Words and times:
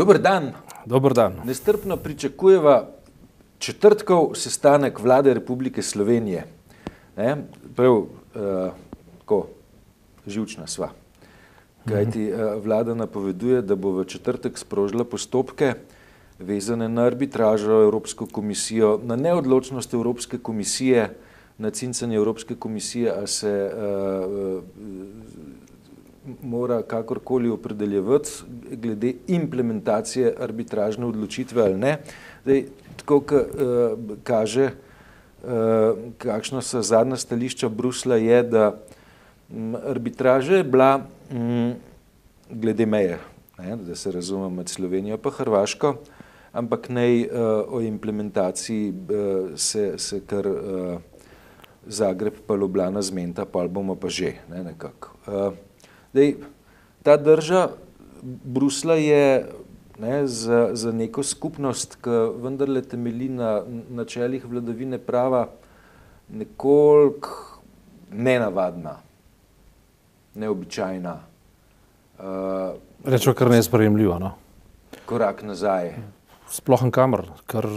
Dober 0.00 0.18
dan. 0.18 0.52
Dober 0.86 1.12
dan. 1.12 1.34
Nestrpno 1.44 1.96
pričakujeva 1.96 2.88
četrtkov 3.58 4.30
sestanek 4.34 5.00
vlade 5.00 5.34
Republike 5.34 5.82
Slovenije. 5.82 6.46
Ne? 7.16 7.36
Prav, 7.76 7.92
uh, 7.92 8.06
tako, 9.18 9.46
živčna 10.26 10.66
sva. 10.66 10.88
Kajti 11.84 12.32
uh, 12.32 12.64
vlada 12.64 12.94
napoveduje, 12.94 13.60
da 13.62 13.76
bo 13.76 13.92
v 13.98 14.06
četrtek 14.08 14.58
sprožila 14.58 15.04
postopke 15.04 15.74
vezane 16.38 16.88
na 16.88 17.04
arbitražo 17.04 17.82
Evropsko 17.82 18.26
komisijo, 18.26 19.00
na 19.04 19.16
neodločnost 19.16 19.94
Evropske 19.94 20.38
komisije, 20.38 21.10
na 21.58 21.70
cincanje 21.70 22.16
Evropske 22.16 22.54
komisije, 22.56 23.12
a 23.12 23.26
se 23.26 23.52
uh, 23.68 24.62
mora 26.42 26.82
kakorkoli 26.82 27.48
opredeljevati 27.48 28.30
glede 28.70 29.12
implementacije 29.28 30.34
arbitražne 30.40 31.06
odločitve 31.06 31.62
ali 31.62 31.78
ne. 31.78 31.96
Zdaj, 32.42 32.64
tako 32.96 33.20
ka, 33.20 33.36
uh, 33.36 34.16
kaže, 34.24 34.70
uh, 35.42 35.98
kakšno 36.18 36.62
so 36.62 36.82
zadnja 36.82 37.16
stališča 37.16 37.68
Brusla, 37.68 38.16
je, 38.16 38.42
da 38.42 38.80
um, 39.50 39.76
arbitraža 39.86 40.56
je 40.56 40.64
bila 40.64 41.00
um, 41.32 41.74
glede 42.50 42.86
meje, 42.86 43.18
ne, 43.58 43.76
da 43.76 43.94
se 43.94 44.12
razume 44.12 44.48
med 44.48 44.68
Slovenijo 44.68 45.18
in 45.24 45.30
Hrvaško, 45.30 45.94
ampak 46.52 46.88
naj 46.88 47.22
uh, 47.22 47.28
o 47.68 47.80
implementaciji 47.80 48.90
uh, 48.90 49.50
se, 49.56 49.94
se 49.98 50.20
kar 50.26 50.46
uh, 50.46 51.00
Zagreb 51.86 52.34
pa 52.46 52.54
Ljubljana 52.54 53.02
zmenta, 53.02 53.44
pa 53.44 53.68
bomo 53.68 53.94
pa 53.96 54.08
že 54.08 54.34
ne, 54.50 54.64
nekako. 54.64 55.08
Uh, 55.26 55.69
Dej, 56.12 56.36
ta 57.02 57.16
drža 57.16 57.68
Brusla 58.22 58.94
je 58.94 59.46
ne, 59.98 60.26
za, 60.26 60.70
za 60.72 60.92
neko 60.92 61.22
skupnost, 61.22 61.96
ki 62.02 62.10
vendarle 62.42 62.82
temelji 62.82 63.28
na 63.28 63.62
načelih 63.90 64.44
vladavine 64.46 64.98
prava, 64.98 65.46
nekoliko 66.28 67.62
nenavadna, 68.12 68.96
neobičajna. 70.34 71.16
Uh, 72.18 72.24
Rečemo, 73.04 73.34
kar 73.34 73.50
nesprejemljivo. 73.50 74.18
No? 74.18 74.32
Korak 75.06 75.42
nazaj. 75.42 75.94
Sploh 76.50 76.82
en 76.84 76.90
kamer, 76.90 77.24
kar 77.46 77.68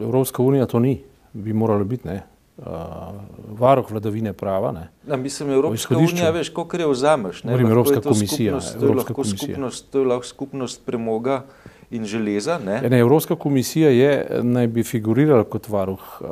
Evropska 0.00 0.42
unija 0.42 0.66
to 0.66 0.78
ni, 0.78 1.02
bi 1.32 1.52
moralo 1.52 1.84
biti. 1.84 2.08
Ne? 2.08 2.22
Uh, 2.66 3.58
varuh 3.58 3.90
vladavine 3.90 4.32
prava. 4.32 4.72
Ne, 4.72 4.88
Na, 5.06 5.16
mislim, 5.16 5.50
Evropska 5.50 5.98
unija, 5.98 6.30
veš, 6.30 6.48
koliko 6.48 6.76
je 6.76 6.86
vzameš. 6.86 7.44
Ne, 7.44 7.52
Evropska 7.52 8.00
komisija. 8.00 8.60
Skupnost, 8.60 9.06
to, 9.06 9.10
je 9.10 9.14
komisija. 9.14 9.54
Skupnost, 9.54 9.90
to 9.90 9.98
je 9.98 10.06
lahko 10.06 10.26
skupnost 10.26 10.86
premoga 10.86 11.42
in 11.90 12.04
železa. 12.04 12.58
Ne? 12.64 12.80
Ne, 12.90 12.98
Evropska 12.98 13.36
komisija 13.36 13.90
je, 13.90 14.40
naj 14.42 14.66
bi 14.66 14.82
figurirala 14.82 15.44
kot 15.44 15.68
varuh 15.68 16.20
uh, 16.20 16.28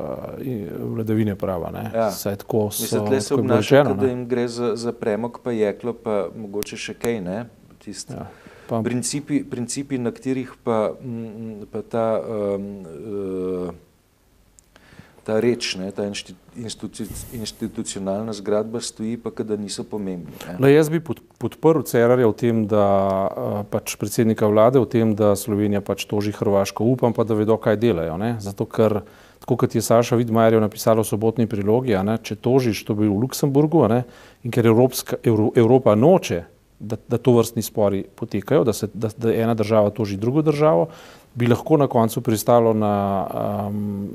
vladavine 0.95 1.37
prava. 1.37 1.72
Ja. 1.95 2.11
Saj 2.11 2.37
tako 2.37 2.70
so. 2.70 2.83
Mislim, 2.83 3.11
da 3.11 3.20
se 3.20 3.34
obnašajo, 3.34 3.94
da 3.94 4.06
jim 4.06 4.28
gre 4.28 4.48
za, 4.48 4.77
za 4.77 4.92
premog, 4.92 5.41
pa 5.44 5.53
jeklo, 5.53 5.92
pa 5.92 6.28
mogoče 6.37 6.77
še 6.77 6.94
kaj. 6.94 7.20
Ne? 7.20 7.44
Tist. 7.84 8.11
Ja. 8.11 8.27
Pa, 8.70 8.83
principi, 8.83 9.42
principi, 9.50 9.98
na 9.98 10.12
katerih 10.15 10.53
pa, 10.65 10.92
m, 11.03 11.67
pa 11.72 11.83
ta 11.83 12.22
um, 12.22 12.67
uh, 12.87 13.72
ta 15.25 15.41
reč, 15.41 15.75
ne, 15.77 15.91
ta 15.93 16.07
instituci, 16.07 17.07
institucionalna 17.37 18.33
zgradba 18.33 18.81
stoji, 18.81 19.17
pa 19.21 19.31
da 19.45 19.57
niso 19.57 19.85
pomembni. 19.85 20.33
Le, 20.59 20.73
jaz 20.73 20.91
bi 20.91 21.01
pod, 21.01 21.21
podprl 21.39 21.85
Cerarja 21.87 22.29
v 22.29 22.37
tem, 22.37 22.62
da 22.71 22.85
pač 23.71 23.97
predsednika 24.01 24.49
vlade 24.51 24.81
v 24.81 24.89
tem, 24.91 25.15
da 25.15 25.33
Slovenija 25.37 25.85
pač 25.85 26.07
toži 26.11 26.33
Hrvaško. 26.37 26.85
Upam 26.85 27.17
pa, 27.17 27.25
da 27.29 27.39
vedo, 27.39 27.59
kaj 27.61 27.78
delajo. 27.81 28.17
Ne? 28.21 28.37
Zato, 28.41 28.67
ker 28.67 29.03
tako 29.41 29.56
kot 29.56 29.75
je 29.75 29.83
Saša 29.83 30.17
Vidmajerjev 30.21 30.61
napisala 30.61 31.03
v 31.03 31.09
sobotni 31.09 31.49
prilogi, 31.49 31.97
ne, 32.05 32.19
če 32.23 32.37
tožiš, 32.37 32.84
to 32.84 32.94
bi 32.94 33.09
v 33.09 33.17
Luksemburgu 33.25 33.87
ne, 33.89 34.05
in 34.44 34.53
ker 34.53 34.69
Evropska, 34.69 35.21
Evro, 35.25 35.49
Evropa 35.56 35.97
noče, 35.97 36.44
da, 36.81 36.97
da 37.09 37.19
to 37.19 37.33
vrstni 37.37 37.62
spori 37.62 38.05
potekajo, 38.17 38.65
da, 38.65 38.73
se, 38.73 38.89
da, 38.94 39.11
da 39.17 39.33
ena 39.34 39.55
država 39.55 39.91
toži 39.91 40.17
drugo 40.17 40.43
državo, 40.43 40.89
bi 41.35 41.47
lahko 41.47 41.77
na 41.77 41.87
koncu 41.87 42.23
pristalo 42.27 42.75
na, 42.75 42.95
um, 43.71 44.09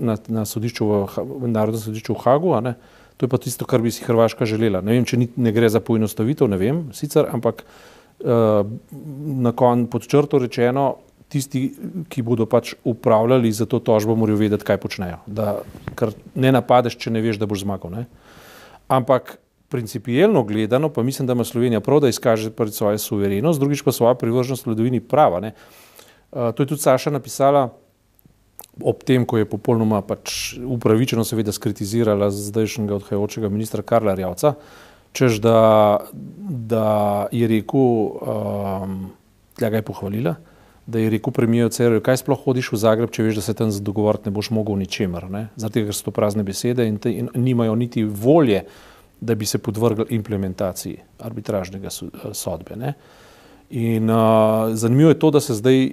na, 0.00 0.16
na 0.28 0.44
sodišču 0.48 0.88
v 0.88 1.50
Narodnem 1.52 1.82
sodišču 1.82 2.16
v 2.16 2.22
Hagu. 2.24 2.56
To 3.20 3.26
je 3.26 3.30
pa 3.30 3.38
tisto, 3.38 3.68
kar 3.68 3.84
bi 3.84 3.92
si 3.92 4.04
Hrvaška 4.04 4.48
želela. 4.48 4.80
Ne 4.80 4.96
vem, 4.96 5.04
če 5.06 5.20
ni, 5.20 5.28
ne 5.36 5.52
gre 5.52 5.68
za 5.68 5.82
poenostavitev, 5.84 6.48
ne 6.50 6.58
vem, 6.58 6.82
sicer, 6.96 7.28
ampak 7.30 7.62
uh, 7.62 8.64
na 9.44 9.52
koncu 9.52 9.90
pod 9.92 10.08
črto 10.08 10.40
rečeno, 10.42 10.96
tisti, 11.32 11.60
ki 12.12 12.24
bodo 12.24 12.44
pač 12.50 12.74
upravljali 12.84 13.52
za 13.52 13.68
to 13.68 13.80
tožbo, 13.80 14.16
morajo 14.18 14.40
vedeti, 14.40 14.66
kaj 14.68 14.80
počnejo. 14.82 15.20
Da, 15.26 15.60
ker 15.96 16.12
ne 16.34 16.52
napadeš, 16.52 16.98
če 17.00 17.12
ne 17.14 17.22
veš, 17.24 17.40
da 17.40 17.48
boš 17.48 17.64
zmagal. 17.64 17.94
Ne? 17.94 18.04
Ampak 18.92 19.38
principijelno 19.72 20.42
gledano, 20.44 20.88
pa 20.92 21.02
mislim, 21.02 21.26
da 21.26 21.32
ima 21.32 21.44
Slovenija 21.44 21.80
prav, 21.80 22.00
da 22.04 22.08
izkaže 22.12 22.50
pred 22.50 22.74
svojo 22.74 22.98
suverenost, 22.98 23.60
drugič 23.60 23.82
pa 23.82 23.92
svojo 23.92 24.14
privrženost 24.20 24.66
vladavini 24.66 25.00
prava. 25.00 25.40
Ne. 25.40 25.54
Uh, 26.32 26.52
to 26.52 26.62
je 26.62 26.66
tudi 26.74 26.82
Saša 26.82 27.10
napisala 27.10 27.70
ob 28.80 29.02
tem, 29.04 29.24
ko 29.28 29.40
je 29.40 29.48
popolnoma 29.48 30.00
pač 30.04 30.54
upravičeno 30.56 31.24
seveda 31.24 31.52
skritizirala 31.52 32.30
zdajšnjega 32.32 32.96
odhajajočega 33.00 33.48
ministra 33.52 33.82
Karla 33.84 34.14
Rjavca, 34.16 34.54
čež 35.12 35.40
da, 35.44 35.58
da 36.72 36.86
je 37.32 37.48
rekel, 37.48 37.80
um, 37.80 38.96
tja 39.60 39.72
ga 39.72 39.80
je 39.80 39.88
pohvalila, 39.88 40.36
da 40.86 41.00
je 41.00 41.10
rekel 41.16 41.32
premijo 41.32 41.68
Cererju, 41.72 42.04
kaj 42.04 42.22
sploh 42.24 42.40
hodiš 42.44 42.72
v 42.72 42.80
Zagreb, 42.80 43.12
če 43.12 43.28
veš, 43.28 43.40
da 43.40 43.48
se 43.48 43.56
tam 43.56 43.72
dogovoriti 43.84 44.28
ne 44.28 44.36
boš 44.36 44.50
mogel 44.52 44.80
ničemer, 44.80 45.28
ne? 45.30 45.46
zato 45.56 45.84
ker 45.84 45.96
so 45.96 46.08
to 46.08 46.16
prazne 46.16 46.44
besede 46.44 46.88
in, 46.88 46.96
te, 47.00 47.12
in 47.12 47.28
nimajo 47.36 47.76
niti 47.78 48.04
volje 48.04 48.64
uh, 48.64 48.91
da 49.22 49.34
bi 49.34 49.46
se 49.46 49.58
podvrgli 49.58 50.04
implementaciji 50.10 50.96
arbitražnega 51.18 51.90
sodbe. 52.32 52.76
Ne? 52.76 52.94
In 53.70 54.10
uh, 54.10 54.74
zanimivo 54.74 55.10
je 55.10 55.18
to, 55.18 55.30
da 55.30 55.40
se 55.40 55.54
zdaj 55.54 55.92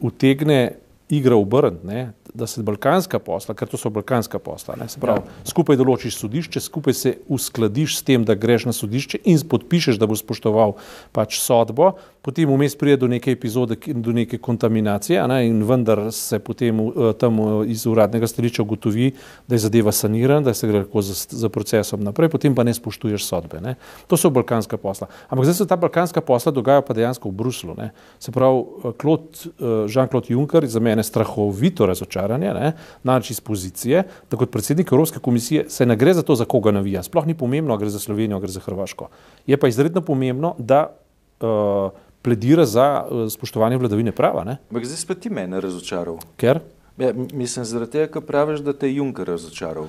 utegne 0.00 0.72
igra 1.08 1.36
obrniti, 1.36 2.06
da 2.36 2.46
se 2.46 2.62
balkanska 2.62 3.18
posla, 3.18 3.54
ker 3.56 3.68
to 3.68 3.78
so 3.80 3.90
balkanska 3.90 4.38
posla, 4.38 4.76
ne, 4.80 4.88
se 4.88 5.00
pravi, 5.00 5.22
ja. 5.24 5.44
skupaj 5.50 5.76
določiš 5.76 6.18
sodišče, 6.20 6.60
skupaj 6.60 6.94
se 6.94 7.14
uskladiš 7.28 7.98
s 7.98 8.04
tem, 8.06 8.24
da 8.24 8.34
greš 8.34 8.68
na 8.68 8.74
sodišče 8.76 9.22
in 9.24 9.40
podpišeš, 9.48 9.98
da 10.00 10.08
boš 10.10 10.24
spoštoval 10.24 10.76
pač 11.16 11.40
sodbo, 11.40 11.94
potem 12.26 12.50
vmes 12.50 12.74
pride 12.76 12.98
do 13.04 13.08
neke 13.08 13.32
epizode, 13.32 13.78
do 13.86 14.12
neke 14.12 14.38
kontaminacije 14.42 15.22
ne, 15.30 15.40
in 15.48 15.62
vendar 15.66 16.08
se 16.12 16.38
potem 16.42 16.80
uh, 16.80 17.12
tam 17.18 17.40
uh, 17.40 17.48
iz 17.68 17.86
uradnega 17.86 18.26
stališča 18.26 18.64
ugotovi, 18.66 19.12
da 19.48 19.54
je 19.54 19.64
zadeva 19.64 19.92
sanirana, 19.92 20.50
da 20.50 20.54
se 20.54 20.68
gre 20.68 20.82
lahko 20.82 21.02
za, 21.06 21.14
za 21.30 21.48
procesom 21.48 22.02
naprej, 22.04 22.32
potem 22.34 22.54
pa 22.54 22.66
ne 22.66 22.74
spoštuješ 22.74 23.24
sodbe. 23.24 23.62
Ne. 23.62 23.76
To 24.10 24.18
so 24.18 24.30
balkanska 24.30 24.76
posla. 24.76 25.08
Ampak 25.28 25.46
zdaj 25.46 25.60
se 25.62 25.68
ta 25.70 25.78
balkanska 25.78 26.20
posla 26.20 26.52
dogaja 26.52 26.82
pa 26.82 26.94
dejansko 26.98 27.30
v 27.30 27.38
Bruslu. 27.38 27.78
Ne. 27.78 27.92
Se 28.18 28.34
pravi, 28.34 28.64
uh, 28.84 29.86
Jean-Claude 29.86 30.34
Juncker 30.34 30.66
za 30.66 30.82
mene 30.82 31.06
strahovito 31.06 31.86
razočaran 31.86 32.25
razočaranje, 32.26 32.54
ne, 32.54 32.72
nač 33.04 33.30
iz 33.30 33.40
pozicije, 33.40 34.04
da 34.30 34.36
kot 34.36 34.50
predsednik 34.50 34.92
Evropske 34.92 35.18
komisije 35.18 35.66
se 35.68 35.86
ne 35.86 35.96
gre 35.96 36.14
za 36.14 36.22
to, 36.22 36.34
za 36.34 36.44
koga 36.44 36.70
navija. 36.70 37.02
Sploh 37.02 37.26
ni 37.26 37.34
pomembno, 37.34 37.76
gre 37.76 37.90
za 37.90 37.98
Slovenijo, 37.98 38.40
gre 38.40 38.48
za 38.48 38.60
Hrvaško. 38.60 39.08
Je 39.46 39.56
pa 39.56 39.68
izredno 39.68 40.00
pomembno, 40.00 40.54
da 40.58 40.96
uh, 41.40 41.90
pledira 42.22 42.66
za 42.66 43.04
uh, 43.04 43.30
spoštovanje 43.30 43.76
vladavine 43.76 44.12
prava. 44.12 44.42
Ampak 44.42 44.84
zdaj 44.84 44.96
spet 44.96 45.20
ti 45.20 45.30
mene 45.30 45.60
razočaral. 45.60 46.18
Ker? 46.36 46.60
Ja, 46.98 47.12
mislim, 47.12 47.64
zaradi 47.64 47.92
tega, 47.92 48.12
ker 48.12 48.22
praviš, 48.22 48.60
da 48.60 48.72
te 48.72 48.88
je 48.88 48.96
Juncker 48.96 49.26
razočaral. 49.26 49.88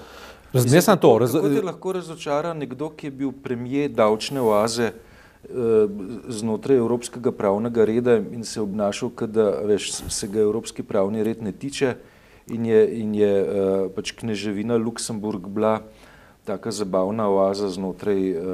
Ne 0.53 0.81
sem 0.81 0.97
to. 0.97 1.17
Raz... 1.19 1.33
Kako 1.33 1.49
te 1.49 1.61
lahko 1.61 1.93
razočara 1.93 2.53
nekdo, 2.53 2.89
ki 2.89 3.07
je 3.07 3.11
bil 3.11 3.31
premijer 3.43 3.91
davčne 3.91 4.41
oaze? 4.41 4.91
Eh, 5.47 5.87
znotraj 6.27 6.77
evropskega 6.77 7.31
pravnega 7.31 7.85
reda 7.85 8.17
in 8.17 8.43
se 8.43 8.61
obnašal, 8.61 9.09
da 9.31 9.45
veš, 9.63 9.91
se 10.09 10.27
ga 10.27 10.39
evropski 10.39 10.83
pravni 10.83 11.23
red 11.23 11.43
ne 11.43 11.51
tiče, 11.51 11.93
in 12.49 12.65
je, 12.65 12.81
in 13.01 13.15
je 13.15 13.31
uh, 13.43 13.87
pač 13.95 14.11
kneževina 14.17 14.77
Luksemburg 14.77 15.47
bila 15.47 15.81
taka 16.47 16.71
zabavna 16.71 17.27
oaza 17.27 17.67
znotraj 17.69 18.31
uh, 18.31 18.45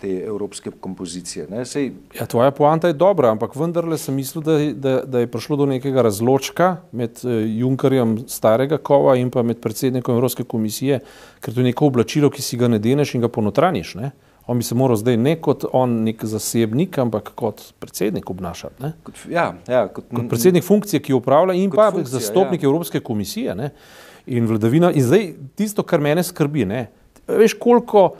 te 0.00 0.08
evropske 0.24 0.70
kompozicije. 0.80 1.46
Sej... 1.64 1.90
Ja, 2.16 2.26
tvoja 2.26 2.50
poanta 2.50 2.88
je 2.88 2.96
dobra, 2.96 3.30
ampak 3.30 3.56
vendarle 3.56 3.98
sem 4.00 4.16
mislil, 4.16 4.44
da, 4.44 4.56
da, 4.72 4.94
da 5.04 5.20
je 5.20 5.28
prišlo 5.28 5.56
do 5.60 5.66
nekega 5.68 6.02
razločka 6.02 6.76
med 6.92 7.20
uh, 7.24 7.42
Junkerjem 7.44 8.22
starega 8.28 8.78
kova 8.80 9.18
in 9.20 9.30
pa 9.30 9.42
med 9.42 9.60
predsednikom 9.60 10.16
Evropske 10.16 10.48
komisije, 10.48 11.02
ker 11.44 11.54
to 11.54 11.60
je 11.60 11.68
neko 11.68 11.92
oblačilo, 11.92 12.32
ki 12.32 12.42
si 12.42 12.56
ga 12.56 12.72
ne 12.72 12.80
deneš 12.80 13.14
in 13.14 13.26
ga 13.26 13.28
ponotraniš. 13.28 13.94
Ne? 14.00 14.14
On 14.46 14.58
bi 14.58 14.64
se 14.64 14.74
moral 14.74 14.96
zdaj 15.00 15.16
ne 15.16 15.36
kot 15.40 15.64
on, 15.72 16.02
nek 16.04 16.24
zasebnik, 16.28 16.98
ampak 17.00 17.30
kot 17.34 17.62
predsednik 17.80 18.30
obnašati. 18.30 18.90
Kot, 19.06 19.22
ja, 19.32 19.46
ja, 19.68 19.86
kot, 19.88 20.10
kot 20.10 20.28
predsednik 20.28 20.64
funkcije, 20.64 21.00
ki 21.00 21.16
upravlja 21.16 21.56
in 21.56 21.72
pa 21.72 21.88
funkcija, 21.90 22.18
zastopnik 22.18 22.62
ja. 22.62 22.68
Evropske 22.68 23.00
komisije. 23.00 23.54
Ne? 23.56 23.70
In 24.26 24.44
vladavina. 24.48 24.92
In 24.92 25.04
zdaj 25.04 25.30
tisto, 25.56 25.82
kar 25.82 26.00
mene 26.00 26.22
skrbi, 26.22 26.68
ne? 26.68 26.86
veš, 27.28 27.56
koliko 27.60 28.10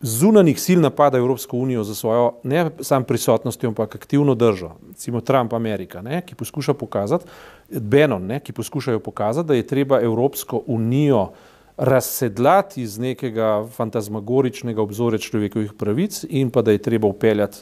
zunanih 0.00 0.60
sil 0.60 0.80
napada 0.80 1.18
Evropsko 1.18 1.56
unijo 1.56 1.84
za 1.84 1.94
svojo 1.94 2.32
ne 2.42 2.70
sam 2.80 3.04
prisotnostjo, 3.04 3.68
ampak 3.68 3.94
aktivno 3.94 4.34
držo. 4.34 4.70
Recimo 4.88 5.20
Trump, 5.20 5.52
Amerika, 5.52 6.02
ne, 6.02 6.22
ki 6.26 6.34
poskuša 6.34 6.74
pokazati, 6.74 7.24
Benon, 7.70 8.26
ne, 8.26 8.40
ki 8.40 8.52
poskušajo 8.52 9.00
pokazati, 9.00 9.48
da 9.48 9.54
je 9.54 9.66
treba 9.66 10.00
Evropsko 10.00 10.62
unijo 10.66 11.30
razsedlati 11.76 12.82
iz 12.82 12.98
nekega 12.98 13.66
fantazmagoričnega 13.76 14.82
obzorja 14.82 15.18
človekovih 15.18 15.72
pravic 15.78 16.24
in 16.28 16.50
pa 16.50 16.62
da 16.62 16.72
je 16.72 16.78
treba 16.78 17.08
upeljati 17.08 17.58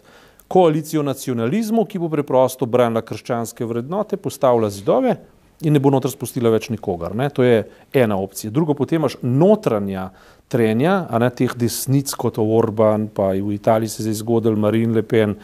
koalicijo 0.48 1.02
nacionalizmu, 1.02 1.84
ki 1.84 1.98
bo 1.98 2.08
preprosto 2.08 2.66
branila 2.66 3.02
krščanske 3.02 3.64
vrednote, 3.64 4.16
postavila 4.16 4.70
zidove 4.70 5.16
in 5.64 5.72
ne 5.72 5.80
bo 5.80 5.90
noter 5.90 6.12
spustila 6.12 6.50
več 6.52 6.68
nikogar. 6.70 7.14
Ne. 7.16 7.30
To 7.30 7.42
je 7.42 7.62
ena 7.92 8.18
opcija. 8.20 8.50
Drugo, 8.50 8.74
potem 8.74 9.00
imaš 9.00 9.16
notranja 9.22 10.10
trenja, 10.48 11.06
a 11.10 11.18
ne 11.18 11.30
teh 11.30 11.54
desnic 11.56 12.12
kot 12.18 12.38
Orban, 12.42 13.08
pa 13.08 13.32
v 13.32 13.54
Italiji 13.54 13.88
se 13.88 14.08
je 14.08 14.18
zgodil 14.20 14.58
Marine 14.60 14.94
Le 14.94 15.02
Pen, 15.02 15.38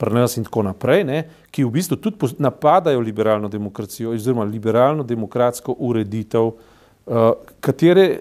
Prnes 0.00 0.38
in 0.40 0.46
tako 0.46 0.62
naprej, 0.64 1.02
ne, 1.04 1.18
ki 1.52 1.66
v 1.66 1.74
bistvu 1.74 1.98
tudi 2.00 2.32
napadajo 2.40 3.02
liberalno 3.04 3.50
demokracijo 3.52 4.14
oziroma 4.14 4.46
liberalno 4.48 5.04
demokratsko 5.04 5.74
ureditev, 5.76 6.54
uh, 7.10 7.32
katere, 7.60 8.20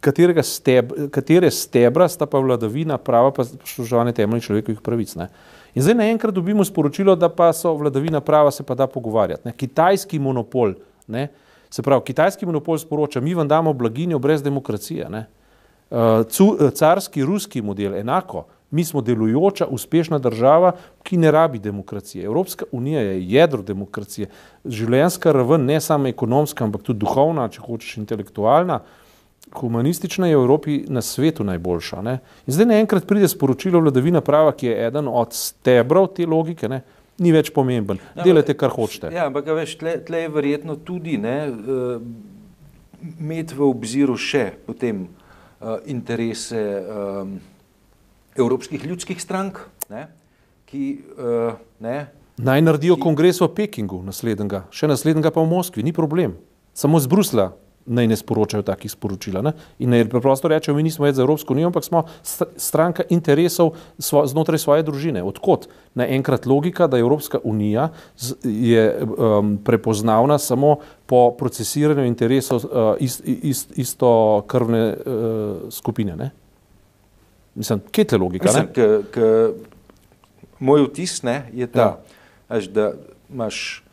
katerega 0.00 0.42
steb, 0.42 0.92
katere 1.12 1.50
stebra 1.52 2.08
sta 2.08 2.26
pa 2.26 2.40
vladavina 2.40 2.98
prava 2.98 3.30
pa 3.36 3.44
spoštovanje 3.44 4.16
temeljnih 4.16 4.48
človekovih 4.48 4.80
pravic. 4.80 5.14
Ne. 5.20 5.28
In 5.74 5.84
zdaj 5.84 5.98
naenkrat 6.00 6.34
dobimo 6.34 6.64
sporočilo, 6.64 7.14
da 7.16 7.28
pa 7.28 7.52
so 7.52 7.74
vladavina 7.76 8.20
prava 8.24 8.50
se 8.50 8.62
pa 8.62 8.74
da 8.74 8.86
pogovarjati. 8.86 9.48
Ne. 9.48 9.52
Kitajski 9.52 10.18
monopol, 10.18 10.74
ne, 11.06 11.28
se 11.70 11.82
pravi, 11.82 12.08
kitajski 12.10 12.46
monopol 12.46 12.78
sporoča, 12.78 13.20
mi 13.20 13.34
vam 13.34 13.48
damo 13.48 13.72
blaginjo 13.72 14.18
brez 14.18 14.42
demokracije. 14.42 15.10
Ne. 15.10 15.26
Eh, 15.94 16.70
carski 16.74 17.24
ruski 17.24 17.62
model 17.62 17.94
enako. 17.94 18.46
Mi 18.74 18.84
smo 18.84 19.00
delujoča, 19.00 19.68
uspešna 19.70 20.18
država, 20.18 20.72
ki 21.06 21.16
ne 21.22 21.30
rabi 21.30 21.58
demokracije. 21.62 22.24
Evropska 22.24 22.66
unija 22.72 23.00
je 23.00 23.22
jedro 23.30 23.62
demokracije. 23.62 24.28
Življenjska 24.64 25.32
raven, 25.32 25.64
ne 25.64 25.80
samo 25.80 26.10
ekonomska, 26.10 26.64
ampak 26.64 26.82
tudi 26.82 27.04
duhovna, 27.04 27.46
če 27.48 27.62
hočeš 27.62 27.96
intelektualna, 28.02 28.80
humanistična 29.54 30.26
je 30.26 30.36
v 30.36 30.42
Evropi 30.42 30.76
na 30.88 31.02
svetu 31.02 31.44
najboljša. 31.46 32.02
Ne? 32.02 32.18
In 32.46 32.56
zdaj 32.56 32.72
naenkrat 32.72 33.06
pride 33.06 33.28
sporočilo 33.30 33.80
vladavina 33.80 34.24
prava, 34.24 34.52
ki 34.52 34.72
je 34.72 34.78
eden 34.88 35.08
od 35.08 35.36
stebrov 35.38 36.10
te 36.16 36.26
logike, 36.26 36.68
ne? 36.68 36.82
ni 37.22 37.30
več 37.30 37.52
pomemben. 37.54 38.00
Ja, 38.16 38.24
Delajte, 38.26 38.56
kar 38.58 38.74
hočete. 38.74 39.12
Ja, 39.14 39.28
ampak 39.30 39.46
veš, 39.54 39.76
tle, 39.78 40.00
tle 40.02 40.24
je 40.24 40.32
verjetno 40.34 40.74
tudi 40.82 41.14
ne, 41.22 41.36
uh, 41.46 43.12
imeti 43.20 43.54
v 43.54 43.68
obziru 43.68 44.18
še 44.18 44.48
potem 44.66 45.04
uh, 45.04 45.24
uh, 45.64 45.78
interese 45.84 46.84
um, 46.88 47.40
evropskih 48.36 48.84
ljudskih 48.86 49.22
strank, 49.22 49.60
ne, 49.90 50.08
ki 50.66 50.84
uh, 51.18 51.58
ne. 51.80 52.06
Naj 52.36 52.62
naredijo 52.62 52.96
ki... 52.98 53.04
kongres 53.06 53.40
v 53.40 53.50
Pekingu 53.54 54.02
naslednjega, 54.06 54.64
še 54.74 54.90
naslednjega 54.90 55.30
pa 55.34 55.44
v 55.44 55.50
Moskvi, 55.52 55.86
ni 55.86 55.94
problem. 55.94 56.34
Samo 56.74 56.98
z 56.98 57.10
Brusla 57.10 57.52
naj 57.86 58.06
ne 58.08 58.16
sporočajo 58.16 58.62
takih 58.64 58.90
sporočila. 58.90 59.42
Ne? 59.42 59.52
In 59.78 59.92
naj 59.92 60.06
preprosto 60.08 60.48
rečejo, 60.48 60.74
mi 60.76 60.82
nismo 60.86 61.04
več 61.04 61.18
za 61.18 61.24
Evropsko 61.24 61.54
unijo, 61.54 61.68
ampak 61.68 61.84
smo 61.84 62.04
stranka 62.24 63.04
interesov 63.12 63.74
svo, 63.98 64.24
znotraj 64.26 64.62
svoje 64.62 64.86
družine. 64.86 65.22
Odkot 65.24 65.68
naenkrat 65.94 66.48
logika, 66.48 66.88
da 66.88 66.98
Evropska 66.98 67.40
unija 67.44 67.90
z, 68.16 68.36
je 68.44 68.84
um, 69.04 69.56
prepoznavna 69.64 70.38
samo 70.38 70.78
po 71.06 71.28
procesiranju 71.38 72.08
interesov 72.08 72.64
uh, 72.64 72.94
ist, 73.00 73.20
ist, 73.24 73.76
isto 73.76 74.44
krvne 74.48 74.84
uh, 74.94 75.68
skupine. 75.70 76.16
Ne? 76.16 76.32
Mislim, 77.54 77.80
kje 77.90 78.02
je 78.02 78.06
ta 78.06 78.16
logika? 78.16 78.44
Mislim, 78.44 78.66
k, 78.74 79.02
k, 79.14 79.18
moj 80.58 80.86
vtis 80.88 81.22
ne, 81.22 81.42
je 81.52 81.66
ta, 81.66 81.80
ja. 81.80 82.18
až, 82.48 82.68
da 82.68 82.92
imaš 83.30 83.84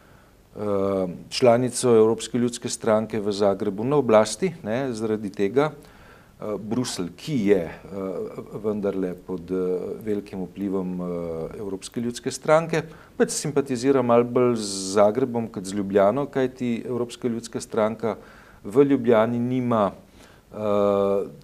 Eh, 0.56 1.08
članico 1.30 1.96
Evropske 1.96 2.38
ljudske 2.38 2.69
stranke 2.69 3.19
v 3.19 3.31
Zagrebu 3.31 3.84
na 3.84 3.96
oblasti, 3.96 4.52
ne, 4.63 4.92
zaradi 4.92 5.30
tega 5.31 5.69
uh, 5.72 6.60
Brusel, 6.60 7.08
ki 7.16 7.38
je 7.48 7.62
uh, 7.72 8.60
vendarle 8.60 9.13
pod 9.16 9.52
uh, 9.52 9.96
velikim 10.04 10.44
vplivom 10.44 11.00
uh, 11.00 11.08
Evropske 11.56 12.04
ljudske 12.04 12.31
stranke, 12.36 12.84
pač 13.16 13.31
simpatizira 13.31 14.04
malo 14.04 14.28
bolj 14.28 14.58
z 14.60 14.92
Zagrebom 15.00 15.48
kot 15.48 15.63
z 15.63 15.80
Ljubljano, 15.80 16.28
kajti 16.28 16.84
Evropska 16.84 17.31
ljudska 17.31 17.62
stranka 17.62 18.18
v 18.63 18.84
Ljubljani 18.92 19.40
nima 19.40 19.92
Uh, 19.92 20.11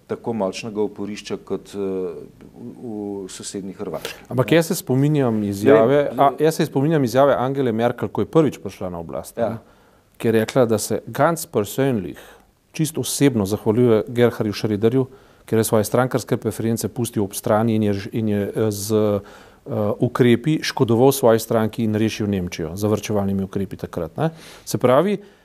tako 0.08 0.34
močnega 0.34 0.82
oporišča 0.82 1.38
kot 1.48 1.72
uh, 1.76 2.18
v, 2.60 3.28
sosednji 3.32 3.74
Hrvaški. 3.74 4.26
Ampak 4.30 4.52
jaz 4.52 4.68
se 4.68 4.76
spominjam 4.76 5.44
izjave, 5.44 6.10
a, 6.18 6.32
jaz 6.40 6.56
se 6.56 6.66
spominjam 6.66 7.04
izjave 7.04 7.36
Angele 7.40 7.72
Merkel, 7.72 8.10
ko 8.10 8.22
je 8.22 8.32
prvič 8.32 8.58
prišla 8.64 8.90
na 8.92 9.00
oblast, 9.00 9.38
ja. 9.38 9.58
ki 10.18 10.28
je 10.28 10.32
rekla, 10.32 10.66
da 10.66 10.78
se 10.78 11.00
ganz 11.08 11.48
persönlich, 11.48 12.20
čisto 12.76 13.02
osebno 13.02 13.46
zahvaljuje 13.46 14.04
Gerharju 14.08 14.54
Šriderju, 14.54 15.08
ker 15.48 15.64
je 15.64 15.64
svoje 15.64 15.88
strankarske 15.88 16.38
preference 16.38 16.90
pustil 16.92 17.24
ob 17.24 17.34
strani 17.34 17.76
in 17.80 17.88
je, 17.88 17.96
in 18.12 18.30
je 18.30 18.42
eh, 18.44 18.72
z 18.72 18.92
uh, 18.92 19.22
ukrepi 20.04 20.60
škodoval 20.64 21.16
svoji 21.16 21.40
stranki 21.40 21.88
in 21.88 21.96
rešil 21.96 22.28
Nemčijo, 22.28 22.76
zavrčevalnimi 22.76 23.48
ukrepi 23.48 23.80
takrat. 23.80 24.18
Ne? 24.18 24.30
Se 24.66 24.78
pravi, 24.78 25.14
uh, 25.16 25.26
Eh, 25.26 25.37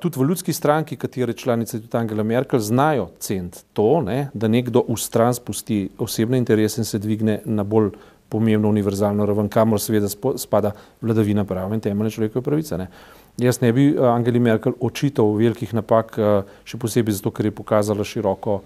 tudi 0.00 0.20
v 0.20 0.24
ljudski 0.28 0.52
stranki, 0.52 0.96
katere 0.96 1.32
članice 1.32 1.80
tudi 1.80 1.96
Angela 1.96 2.22
Merkel, 2.22 2.60
znajo 2.60 3.10
cent 3.18 3.64
to, 3.72 4.00
ne, 4.00 4.30
da 4.34 4.48
nekdo 4.48 4.84
v 4.88 4.96
stran 4.96 5.34
spusti 5.34 5.88
osebne 5.98 6.38
interese 6.38 6.80
in 6.80 6.84
se 6.84 6.98
dvigne 6.98 7.40
na 7.44 7.64
bolj 7.64 7.90
pomembno 8.28 8.68
univerzalno 8.68 9.26
raven, 9.26 9.48
kamor 9.48 9.80
seveda 9.80 10.08
spada 10.36 10.72
vladavina 11.00 11.44
prava 11.44 11.74
in 11.74 11.80
temeljne 11.80 12.10
človekove 12.10 12.42
pravice. 12.42 12.78
Ne. 12.78 12.88
Jaz 13.38 13.60
ne 13.60 13.72
bi 13.72 13.90
eh, 13.90 14.00
Angeli 14.00 14.40
Merkel 14.40 14.74
očital 14.80 15.36
velikih 15.36 15.74
napak, 15.74 16.18
eh, 16.18 16.56
še 16.64 16.80
posebej 16.80 17.20
zato, 17.20 17.30
ker 17.30 17.50
je 17.50 17.54
pokazala 17.54 18.04
široko 18.04 18.60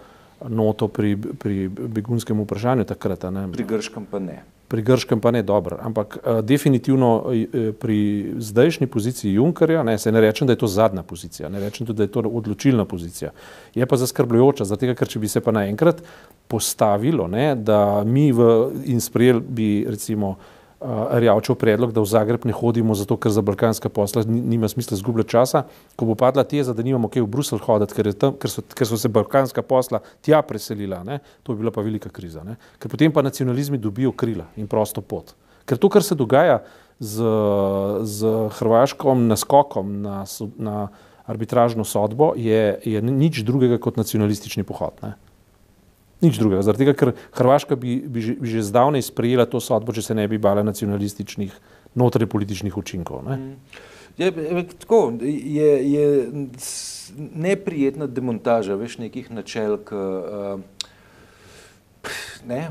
noto 0.49 0.89
pri, 0.89 1.17
pri 1.17 1.67
begunskem 1.69 2.39
vprašanju 2.47 2.87
takrat. 2.89 3.29
Ne. 3.35 3.49
Pri 3.53 3.67
grškem 3.69 4.07
pa 4.11 4.23
ne 4.23 4.41
pri 4.71 4.83
Grškem 4.87 5.21
pa 5.21 5.33
ne 5.35 5.43
dobro. 5.43 5.79
Ampak 5.83 6.17
uh, 6.17 6.39
definitivno 6.47 7.11
uh, 7.27 7.75
pri 7.75 7.99
zdajšnji 8.39 8.87
poziciji 8.87 9.35
Junkerja, 9.35 9.83
ne, 9.83 9.99
se 9.99 10.13
ne 10.13 10.21
rečem, 10.23 10.47
da 10.47 10.55
je 10.55 10.63
to 10.63 10.71
zadnja 10.71 11.03
pozicija, 11.03 11.49
ne 11.51 11.61
rečem 11.61 11.87
tudi, 11.87 11.97
da 11.97 12.07
je 12.07 12.15
to 12.15 12.21
odločilna 12.21 12.85
pozicija. 12.85 13.33
Je 13.75 13.87
pa 13.87 13.99
zaskrbljujoča, 13.99 14.65
zato 14.71 14.95
ker 14.95 15.09
če 15.09 15.19
bi 15.19 15.29
se 15.29 15.43
pa 15.43 15.51
naenkrat 15.53 16.03
postavilo, 16.49 17.27
ne, 17.29 17.55
da 17.55 18.05
mi 18.07 18.31
v, 18.33 18.47
in 18.87 19.03
sprejeli 19.03 19.41
bi 19.41 19.69
recimo 19.89 20.37
Rjavčev 20.81 21.59
predlog, 21.61 21.93
da 21.93 22.01
v 22.01 22.09
Zagreb 22.09 22.45
ne 22.49 22.55
hodimo 22.57 22.95
zato, 22.97 23.19
ker 23.21 23.33
za 23.33 23.43
balkanska 23.45 23.91
posla 23.93 24.23
nima 24.25 24.69
smisla 24.69 24.97
zgubljati 24.97 25.29
časa, 25.29 25.67
ko 25.97 26.09
bo 26.09 26.15
padla 26.17 26.45
teza, 26.49 26.73
da 26.73 26.83
nimamo 26.83 27.11
kaj 27.13 27.21
v 27.21 27.29
Bruselj 27.29 27.61
hoditi, 27.67 27.93
ker, 27.99 28.09
tam, 28.17 28.39
ker, 28.41 28.49
so, 28.49 28.65
ker 28.65 28.89
so 28.89 28.97
se 28.97 29.11
balkanska 29.13 29.61
posla 29.61 30.01
tja 30.25 30.41
preselila, 30.41 31.03
ne? 31.05 31.19
to 31.45 31.53
bi 31.53 31.61
bila 31.61 31.75
pa 31.75 31.85
velika 31.85 32.09
kriza. 32.09 32.41
Ne? 32.47 32.57
Ker 32.81 32.89
potem 32.89 33.13
pa 33.13 33.21
nacionalizmi 33.21 33.77
dobijo 33.77 34.15
krila 34.17 34.49
in 34.57 34.71
prosto 34.73 35.05
pot. 35.05 35.35
Ker 35.69 35.77
to, 35.77 35.93
kar 35.93 36.03
se 36.03 36.17
dogaja 36.17 36.63
z, 36.97 37.29
z 38.09 38.33
Hrvaškom 38.57 39.29
naskokom 39.29 40.01
na, 40.01 40.25
na 40.57 40.89
arbitražno 41.29 41.85
sodbo, 41.85 42.33
je, 42.37 42.81
je 42.85 43.03
nič 43.05 43.45
drugega 43.45 43.77
kot 43.77 44.01
nacionalistični 44.01 44.65
pohod. 44.65 44.97
Ne? 45.05 45.13
Nič 46.21 46.37
drugega, 46.37 46.63
zaradi 46.63 46.85
tega, 46.85 46.95
ker 46.97 47.13
Hrvaška 47.33 47.77
bi, 47.81 47.97
bi, 48.05 48.21
že, 48.21 48.35
bi 48.37 48.49
že 48.53 48.65
zdavnaj 48.69 49.07
sprejela 49.09 49.47
to 49.49 49.61
sodbo, 49.61 49.95
če 49.97 50.05
se 50.05 50.17
ne 50.17 50.27
bi 50.29 50.37
bala 50.37 50.65
nacionalističnih 50.67 51.55
notranje 51.97 52.29
političnih 52.29 52.77
učinkov. 52.77 53.25
Ne? 53.25 53.37
Mm. 53.37 53.57
Je, 54.21 54.29
tako, 54.85 55.13
je, 55.23 55.71
je 55.93 56.05
neprijetna 57.17 58.07
demontaža 58.07 58.77
veš, 58.77 58.99
nekih 59.01 59.31
načel, 59.33 59.79
k, 59.81 59.97
uh, 59.97 60.61
ne, 62.45 62.69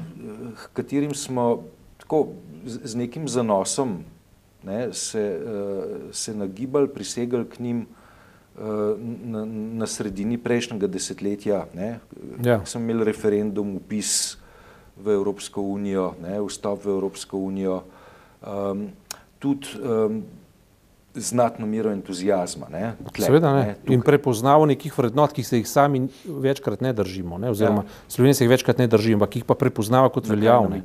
katerim 0.74 1.16
smo 1.18 1.64
tako, 1.98 2.28
z, 2.66 2.80
z 2.84 3.02
nekim 3.02 3.28
zanosom 3.28 4.04
ne, 4.64 4.94
se, 4.94 5.26
uh, 5.42 6.14
se 6.14 6.36
nagibali, 6.38 6.92
prisegali 6.94 7.50
k 7.50 7.60
njim 7.60 7.88
na, 8.60 9.46
na 9.80 9.88
sredini 9.88 10.38
prejšnjega 10.38 10.88
desetletja, 10.92 11.64
ne, 11.74 12.00
ja. 12.44 12.60
sem 12.68 12.84
imel 12.84 13.06
referendum, 13.08 13.78
upis 13.80 14.38
v 15.00 15.16
Evropsko 15.16 15.64
unijo, 15.64 16.12
ne, 16.20 16.40
vstop 16.44 16.84
v 16.84 16.92
Evropsko 16.98 17.40
unijo, 17.40 17.80
um, 18.44 18.90
tudi 19.40 19.80
um, 19.80 20.20
znatno 21.16 21.68
mero 21.68 21.92
entuzijazma. 21.92 22.68
Ne, 22.72 22.94
tle, 23.16 23.26
Seveda 23.26 23.54
ne. 23.56 23.64
ne 23.88 23.96
in 23.96 24.04
prepoznavo 24.04 24.68
nekih 24.70 24.92
vrednot, 24.98 25.34
ki 25.34 25.44
se 25.44 25.62
jih 25.62 25.68
sami 25.68 26.08
večkrat 26.28 26.84
ne 26.84 26.94
držimo, 26.94 27.40
ne, 27.40 27.56
oziroma 27.56 27.88
ja. 27.88 28.00
Slovenija 28.08 28.42
se 28.42 28.44
jih 28.44 28.52
večkrat 28.52 28.78
ne 28.84 28.88
drži, 28.92 29.16
ampak 29.16 29.40
jih 29.40 29.48
pa 29.48 29.56
prepoznava 29.56 30.12
kot 30.12 30.28
veljavne. 30.28 30.84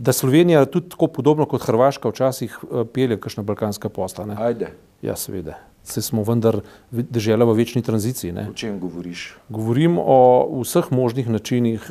Da 0.00 0.12
Slovenija 0.16 0.64
tudi 0.64 0.88
tako 0.88 1.10
podobno 1.12 1.44
kot 1.44 1.62
Hrvaška 1.68 2.08
včasih 2.08 2.58
eh, 2.62 2.84
pelje 2.88 3.20
kakšna 3.20 3.42
balkanska 3.44 3.88
posla. 3.92 4.24
Ne? 4.32 4.36
Ajde. 4.38 4.72
Ja, 5.02 5.16
seveda. 5.16 5.58
se 5.84 6.02
smo 6.02 6.22
vendar 6.22 6.60
država 6.90 7.44
v 7.44 7.56
večni 7.56 7.82
tranziciji. 7.82 8.32
Ne. 8.32 8.46
O 8.50 8.54
čem 8.54 8.78
govoriš? 8.80 9.36
Govorim 9.48 9.98
o 9.98 10.60
vseh 10.60 10.90
možnih 10.92 11.28
načinih 11.28 11.90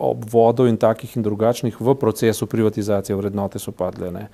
obvodov 0.00 0.68
in 0.68 0.76
takih 0.76 1.16
in 1.16 1.22
drugačnih 1.22 1.80
v 1.80 1.94
procesu 1.94 2.46
privatizacije, 2.46 3.16
vrednote 3.16 3.58
so 3.58 3.72
padle, 3.72 4.12
ne. 4.14 4.28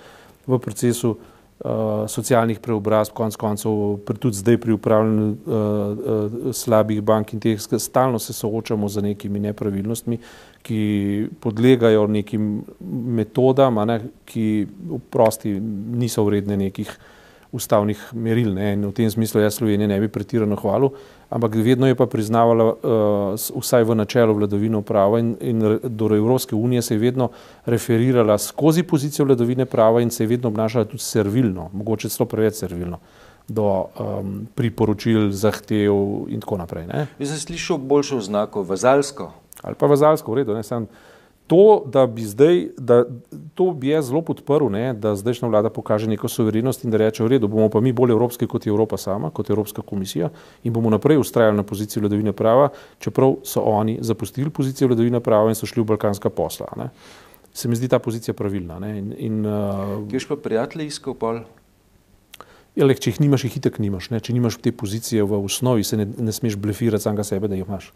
v 0.47 0.59
procesu 0.59 1.17
uh, 1.65 2.05
socialnih 2.09 2.61
preobrazb, 2.63 3.15
konc 3.17 3.37
koncev, 3.37 3.99
tudi 4.19 4.37
zdaj 4.37 4.61
pri 4.61 4.77
upravljanju 4.77 5.27
uh, 5.27 5.57
uh, 5.57 6.55
slabih 6.57 7.03
bank 7.03 7.33
in 7.33 7.41
teh, 7.41 7.61
stalno 7.61 8.19
se 8.19 8.33
soočamo 8.33 8.89
z 8.89 9.03
nekimi 9.11 9.41
nepravilnostmi, 9.49 10.19
ki 10.63 10.81
podlegajo 11.41 12.07
nekim 12.07 12.65
metodam, 13.17 13.79
ne, 13.87 14.01
ki 14.25 14.67
v 14.67 15.03
prosti 15.11 15.55
niso 15.61 16.25
vredne 16.27 16.57
nekih 16.57 16.91
uh, 16.91 17.13
ustavnih 17.57 18.01
meril. 18.13 18.53
Ne? 18.55 18.73
In 18.77 18.87
v 18.87 18.93
tem 18.93 19.11
smislu 19.11 19.41
jaz 19.41 19.57
Slovenije 19.59 19.89
ne 19.89 19.99
bi 20.01 20.09
pretirano 20.13 20.57
hvalil, 20.61 20.93
ampak 21.33 21.57
vedno 21.57 21.89
je 21.89 21.97
pa 21.99 22.07
priznavala 22.07 22.69
uh, 22.71 22.79
vsaj 23.35 23.85
v 23.89 23.97
načelu 23.97 24.37
vladavino 24.37 24.83
prava 24.87 25.21
in, 25.23 25.35
in 25.41 25.79
do 25.83 26.11
Evropske 26.15 26.55
unije 26.55 26.83
se 26.83 26.95
je 26.95 27.03
vedno 27.03 27.31
referirala 27.67 28.39
skozi 28.39 28.83
pozicijo 28.83 29.27
vladavine 29.27 29.65
prava 29.65 30.05
in 30.05 30.11
se 30.11 30.25
je 30.25 30.29
vedno 30.37 30.53
obnašala 30.53 30.85
tudi 30.85 31.03
servilno, 31.03 31.71
mogoče 31.73 32.09
celo 32.09 32.29
preveč 32.29 32.61
servilno 32.61 33.01
do 33.49 33.87
um, 33.95 34.47
priporočil, 34.55 35.31
zahtev 35.31 35.95
in 36.29 36.43
tako 36.43 36.59
naprej. 36.59 36.87
Ne? 36.91 37.07
Jaz 37.19 37.31
sem 37.31 37.45
slišal 37.47 37.79
boljšo 37.79 38.19
oznako, 38.19 38.67
vazalsko. 38.67 39.31
Ali 39.63 39.79
pa 39.79 39.87
vazalsko, 39.87 40.33
v 40.33 40.43
redu, 40.43 40.55
ne 40.55 40.63
samo. 40.67 40.91
To, 41.47 41.85
da 41.87 42.07
bi 42.07 42.25
zdaj, 42.27 42.69
da 42.79 43.05
to 43.55 43.71
bi 43.71 43.93
jaz 43.93 44.09
zelo 44.09 44.23
podprl, 44.27 44.67
ne, 44.71 44.91
da 44.95 45.15
zdajšnja 45.15 45.49
vlada 45.49 45.71
pokaže 45.71 46.09
neko 46.11 46.29
soverenost 46.29 46.85
in 46.85 46.91
da 46.91 46.99
reče, 46.99 47.23
v 47.23 47.37
redu, 47.37 47.49
bomo 47.49 47.69
pa 47.71 47.81
mi 47.81 47.93
bolj 47.95 48.17
evropski 48.17 48.49
kot 48.51 48.67
je 48.67 48.71
Evropa 48.71 48.99
sama, 48.99 49.31
kot 49.31 49.51
Evropska 49.51 49.83
komisija 49.83 50.31
in 50.65 50.73
bomo 50.73 50.91
naprej 50.91 51.23
ustrajali 51.23 51.57
na 51.57 51.63
poziciji 51.63 52.03
vladavine 52.03 52.33
prava, 52.33 52.69
čeprav 52.99 53.37
so 53.47 53.63
oni 53.63 53.99
zapustili 54.03 54.51
pozicijo 54.51 54.89
vladavine 54.89 55.21
prava 55.21 55.55
in 55.55 55.55
so 55.55 55.71
šli 55.71 55.85
v 55.85 55.93
balkanska 55.93 56.31
posla. 56.31 56.67
Ne. 56.77 56.91
Se 57.55 57.69
mi 57.69 57.77
zdi 57.77 57.89
ta 57.89 57.99
pozicija 57.99 58.35
pravilna. 58.35 58.79
Ne. 58.83 58.99
In, 58.99 59.15
in, 59.19 59.47
uh, 59.47 60.03
Kje 60.11 60.27
pa 60.29 60.37
prijatelje 60.37 60.91
iskal 60.91 61.15
pol? 61.15 61.41
Ja, 62.77 62.85
le, 62.85 62.99
če 62.99 63.15
jih 63.15 63.23
nimaš, 63.23 63.47
jih 63.47 63.57
itek 63.63 63.79
nimaš. 63.81 64.11
Ne. 64.13 64.21
Če 64.21 64.35
nimaš 64.37 64.59
te 64.61 64.75
pozicije 64.75 65.25
v 65.25 65.39
osnovi, 65.47 65.87
se 65.87 65.97
ne, 65.97 66.05
ne 66.05 66.35
smeš 66.35 66.59
blefirati 66.61 67.07
samega 67.07 67.25
sebe, 67.25 67.49
da 67.49 67.57
jih 67.57 67.65
imaš. 67.65 67.93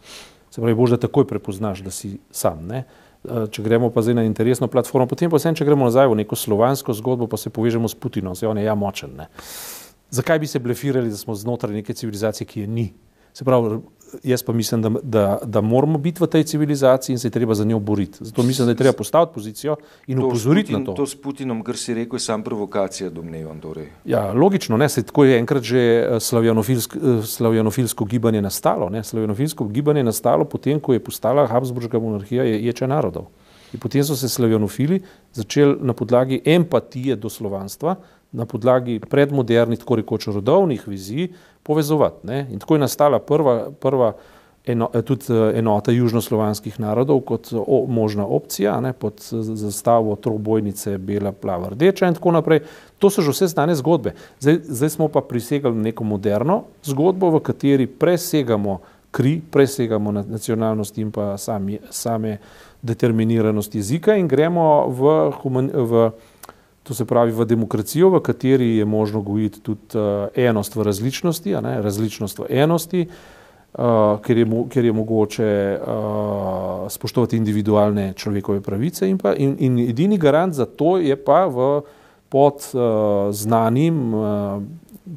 Se 0.50 0.62
pravi, 0.62 0.78
boš 0.78 0.94
da 0.94 1.02
takoj 1.02 1.26
prepoznaš, 1.28 1.82
da 1.84 1.92
si 1.92 2.14
sam. 2.30 2.64
Ne. 2.70 2.86
Če 3.20 3.62
gremo 3.62 3.90
pa 3.92 4.00
zdaj 4.00 4.16
na 4.16 4.22
interesno 4.24 4.64
platformo, 4.72 5.04
potem 5.10 5.28
pa 5.28 5.36
vsem, 5.36 5.52
če 5.52 5.66
gremo 5.68 5.84
nazaj 5.84 6.08
v 6.08 6.22
neko 6.22 6.38
slovansko 6.40 6.94
zgodbo, 6.96 7.28
pa 7.28 7.36
se 7.36 7.52
povežemo 7.52 7.88
s 7.88 7.94
Putinom, 7.94 8.32
se 8.32 8.48
on 8.48 8.56
je 8.56 8.64
ja 8.64 8.74
močen. 8.74 9.12
Ne. 9.18 9.28
Zakaj 10.10 10.40
bi 10.40 10.48
se 10.48 10.58
blefirali, 10.58 11.12
da 11.12 11.18
smo 11.20 11.36
znotraj 11.36 11.74
neke 11.76 11.94
civilizacije, 11.94 12.48
ki 12.48 12.64
je 12.64 12.66
ni? 12.66 12.86
Se 13.36 13.44
pravi, 13.44 13.76
jaz 14.22 14.42
pa 14.42 14.52
mislim, 14.52 14.82
da, 14.82 14.90
da, 15.02 15.38
da 15.44 15.60
moramo 15.60 15.98
biti 15.98 16.22
v 16.22 16.26
tej 16.26 16.44
civilizaciji 16.44 17.14
in 17.14 17.18
se 17.18 17.26
je 17.28 17.32
treba 17.32 17.54
za 17.54 17.64
njo 17.64 17.78
boriti. 17.78 18.18
Zato 18.20 18.42
mislim, 18.42 18.66
da 18.66 18.72
je 18.72 18.76
treba 18.76 18.92
postaviti 18.92 19.34
pozicijo 19.34 19.76
in 20.06 20.18
to 20.18 20.26
upozoriti 20.26 20.72
Putin, 20.72 20.78
na 20.80 20.86
to. 20.86 20.92
To 20.92 21.06
s 21.06 21.14
Putinom, 21.14 21.62
kar 21.62 21.76
si 21.76 21.94
rekel, 21.94 22.16
je 22.16 22.20
sam 22.20 22.42
provokacija, 22.42 23.10
domnevam. 23.10 23.60
Torej. 23.60 23.88
Ja, 24.04 24.32
logično, 24.32 24.76
ne, 24.76 24.88
se 24.88 25.02
tako 25.02 25.24
je 25.24 25.38
enkrat 25.38 25.62
že 25.62 25.78
eh, 25.78 26.20
slavjanofilsk, 26.20 26.96
eh, 26.96 27.22
slavjanofilsko 27.26 28.04
gibanje 28.04 28.42
nastalo. 28.42 28.88
Ne. 28.88 29.04
Slavjanofilsko 29.04 29.64
gibanje 29.68 30.00
je 30.00 30.04
nastalo 30.04 30.44
potem, 30.44 30.80
ko 30.80 30.92
je 30.92 31.04
postala 31.04 31.46
Habsburška 31.46 31.98
monarhija 31.98 32.44
je, 32.44 32.64
ječe 32.66 32.86
narodov. 32.86 33.26
In 33.72 33.80
potem 33.80 34.04
so 34.04 34.16
se 34.16 34.28
slavjanofili 34.28 35.02
začeli 35.32 35.76
na 35.80 35.92
podlagi 35.92 36.40
empatije 36.44 37.16
do 37.16 37.28
slovanstva, 37.30 37.96
na 38.32 38.46
podlagi 38.46 39.00
predmodernih, 39.10 39.78
tako 39.78 39.96
rekoč 40.00 40.26
rodovnih 40.26 40.88
vizij, 40.88 41.28
povezovati. 41.62 42.26
Ne? 42.26 42.46
In 42.52 42.58
tako 42.58 42.74
je 42.74 42.84
nastala 42.86 43.18
prva, 43.18 43.70
prva 43.80 44.12
eno, 44.66 44.88
tudi 45.04 45.24
eh, 45.28 45.58
enota 45.58 45.92
južnoslovanskih 45.92 46.80
narodov 46.80 47.20
kot 47.20 47.52
o, 47.52 47.86
možna 47.88 48.26
opcija 48.26 48.80
ne? 48.80 48.92
pod 48.92 49.20
zastavo 49.54 50.16
trobojnice 50.16 50.98
bela, 50.98 51.32
plava, 51.32 51.68
rdeča 51.68 52.08
in 52.08 52.14
tako 52.14 52.32
naprej. 52.32 52.60
To 52.98 53.10
so 53.10 53.22
že 53.22 53.30
vse 53.30 53.46
znane 53.46 53.74
zgodbe. 53.74 54.14
Zdaj, 54.40 54.60
zdaj 54.68 54.90
smo 54.90 55.08
pa 55.08 55.20
prisegali 55.20 55.76
neko 55.76 56.04
moderno 56.04 56.62
zgodbo, 56.82 57.30
v 57.30 57.40
kateri 57.40 57.86
presegamo 57.86 58.80
kri, 59.10 59.40
presegamo 59.50 60.12
nacionalnost 60.12 60.98
in 60.98 61.10
pa 61.10 61.36
sami, 61.38 61.78
same 61.90 62.38
determiniranost 62.82 63.74
jezika 63.74 64.14
in 64.16 64.28
gremo 64.28 64.86
v, 64.88 65.30
human, 65.42 65.70
v 65.74 66.10
To 66.82 66.94
se 66.94 67.04
pravi 67.04 67.32
v 67.32 67.44
demokracijo, 67.44 68.08
v 68.10 68.20
kateri 68.24 68.76
je 68.76 68.84
možno 68.84 69.20
gojiti 69.20 69.60
tudi 69.60 69.98
uh, 69.98 70.32
enost 70.34 70.76
v 70.76 70.82
različnosti, 70.82 71.52
ne, 71.60 71.74
različnost 71.82 72.38
v 72.38 72.46
enosti, 72.48 73.02
uh, 73.04 74.16
ker, 74.24 74.38
je, 74.38 74.46
ker 74.72 74.84
je 74.84 74.92
mogoče 74.92 75.50
uh, 75.76 76.88
spoštovati 76.88 77.36
individualne 77.36 78.12
človekove 78.16 78.60
pravice 78.64 79.10
in, 79.10 79.18
pa, 79.18 79.34
in, 79.36 79.56
in 79.58 79.78
edini 79.78 80.18
garant 80.18 80.56
za 80.56 80.66
to 80.66 80.96
je 80.98 81.16
pa 81.16 81.44
v, 81.46 81.82
pod 82.32 82.64
uh, 82.72 83.28
znanim 83.30 84.14
uh, 84.14 84.62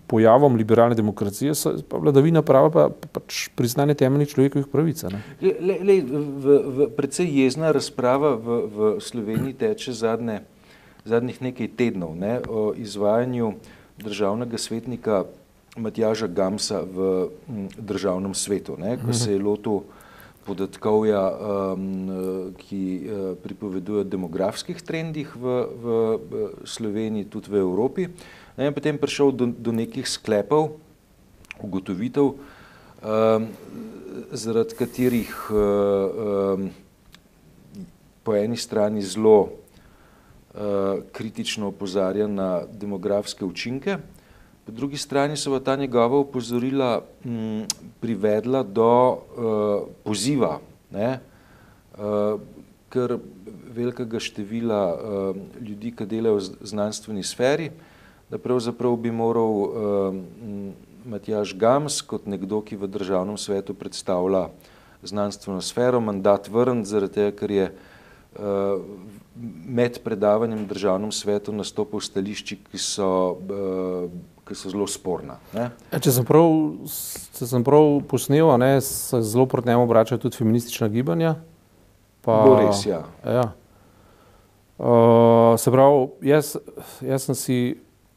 pojavom 0.07 0.55
liberalne 0.55 0.95
demokracije, 0.95 1.53
pa 1.89 1.97
vladavina 1.97 2.41
prava 2.41 2.69
pa, 2.69 2.87
pa 2.89 3.19
pač 3.19 3.47
priznanje 3.55 3.93
temeljnih 3.93 4.29
človekovih 4.29 4.67
pravic. 4.71 5.03
Le, 5.41 5.53
le, 5.61 5.99
v, 6.01 6.57
v, 6.63 6.87
predvsej 6.97 7.29
jezna 7.43 7.71
razprava 7.75 8.33
v, 8.35 8.59
v 8.67 8.95
Sloveniji 9.03 9.53
teče 9.59 9.93
zadnje 9.93 10.41
zadnjih 11.05 11.41
nekaj 11.41 11.67
tednov 11.77 12.15
ne, 12.15 12.39
o 12.49 12.73
izvajanju 12.77 13.53
državnega 13.97 14.57
svetnika 14.57 15.23
Matjaža 15.77 16.27
Gamsa 16.27 16.83
v 16.85 17.29
državnem 17.77 18.33
svetu, 18.33 18.77
ne, 18.77 18.97
ko 19.01 19.13
se 19.13 19.33
je 19.33 19.41
lotil 19.41 19.81
podatkovja, 20.45 21.21
um, 21.31 22.53
ki 22.59 22.83
uh, 22.99 23.21
pripoveduje 23.43 24.03
o 24.03 24.07
demografskih 24.07 24.81
trendih 24.83 25.31
v, 25.35 25.53
v, 25.83 25.85
Sloveniji, 26.67 27.31
tudi 27.31 27.49
v 27.49 27.63
Evropi. 27.63 28.07
Ne, 28.59 28.67
in 28.69 28.75
potem 28.75 28.99
prišel 28.99 29.31
do, 29.31 29.47
do 29.49 29.71
nekih 29.71 30.05
sklepov, 30.05 30.75
ugotovitev, 31.63 32.35
um, 32.35 33.47
zaradi 34.35 34.77
katerih 34.77 35.31
um, 35.49 36.69
po 38.23 38.35
eni 38.35 38.59
strani 38.59 39.01
zelo 39.01 39.62
kritično 41.11 41.67
opozarja 41.67 42.27
na 42.27 42.61
demografske 42.71 43.45
učinke. 43.45 43.97
Po 44.65 44.71
drugi 44.71 44.97
strani 44.97 45.37
so 45.37 45.59
ta 45.59 45.75
njegova 45.75 46.17
upozorila 46.17 47.01
m, 47.25 47.65
privedla 47.99 48.63
do 48.63 49.11
uh, 49.11 49.17
poziva, 50.03 50.59
ne, 50.91 51.19
uh, 51.97 52.39
ker 52.89 53.17
velikega 53.75 54.19
števila 54.19 54.83
uh, 54.93 55.35
ljudi, 55.61 55.91
ki 55.91 56.05
delajo 56.05 56.37
v 56.37 56.69
znanstveni 56.69 57.23
sferi, 57.23 57.71
da 58.29 58.37
pravzaprav 58.37 58.95
bi 58.95 59.11
moral 59.11 59.51
uh, 59.51 60.15
Matjaž 61.05 61.57
Gams 61.59 62.01
kot 62.01 62.29
nekdo, 62.29 62.61
ki 62.61 62.79
v 62.79 62.87
državnem 62.87 63.37
svetu 63.37 63.73
predstavlja 63.73 64.47
znanstveno 65.03 65.61
sfero, 65.61 65.99
mandat 65.99 66.47
vrn, 66.47 66.85
zaradi 66.87 67.19
tega, 67.19 67.35
ker 67.35 67.51
je 67.51 67.65
uh, 67.67 67.89
med 69.65 69.99
predavanjem 70.03 70.67
državnem 70.67 71.11
svetu 71.11 71.53
nastopil 71.53 72.01
stališči, 72.01 72.57
ki 72.71 72.77
so, 72.77 73.09
uh, 73.33 74.11
ki 74.47 74.57
so 74.57 74.69
zelo 74.73 74.87
sporna. 74.87 75.39
Ja, 75.53 75.69
če 75.97 76.13
sem 76.13 76.27
prav, 76.27 76.51
če 77.37 77.49
sem 77.49 77.65
prav 77.65 78.01
posnel, 78.09 78.51
ne, 78.61 78.75
se 78.81 79.21
zelo 79.25 79.47
proti 79.49 79.71
njemu 79.71 79.87
obračajo 79.87 80.21
tudi 80.21 80.37
feministična 80.37 80.89
gibanja. 80.93 81.35
Pa, 82.23 82.39
res, 82.61 82.85
ja. 82.87 83.01
ja. 83.25 83.49
Uh, 84.77 85.53
se 85.59 85.71
pravi, 85.71 86.29
jaz, 86.29 86.55
jaz, 87.01 87.25
sem 87.27 87.35
si, 87.35 87.57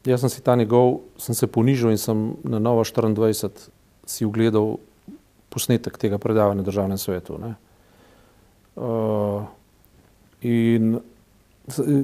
jaz 0.07 0.23
sem 0.23 0.31
si 0.31 0.43
ta 0.43 0.55
njegov, 0.55 1.01
sem 1.21 1.35
se 1.35 1.47
ponižal 1.47 1.91
in 1.93 2.01
sem 2.01 2.29
na 2.43 2.59
Novo 2.59 2.83
24 2.83 3.69
si 4.07 4.25
ugledal 4.25 4.77
posnetek 5.51 5.97
tega 5.99 6.17
predavanja 6.21 6.63
v 6.63 6.69
državnem 6.69 6.97
svetu. 7.01 7.39
Uh, 8.77 9.43
In 10.41 10.99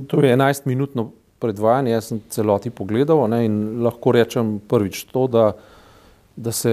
to 0.07 0.21
je 0.21 0.35
11-minutno 0.35 1.11
predvajanje, 1.39 1.91
jaz 1.91 2.09
sem 2.11 2.21
celoti 2.31 2.71
pogledal 2.71 3.27
ne, 3.29 3.43
in 3.45 3.83
lahko 3.83 4.13
rečem 4.15 4.55
prvič 4.67 5.03
to, 5.11 5.27
da, 5.27 5.51
da 6.35 6.51
se 6.55 6.71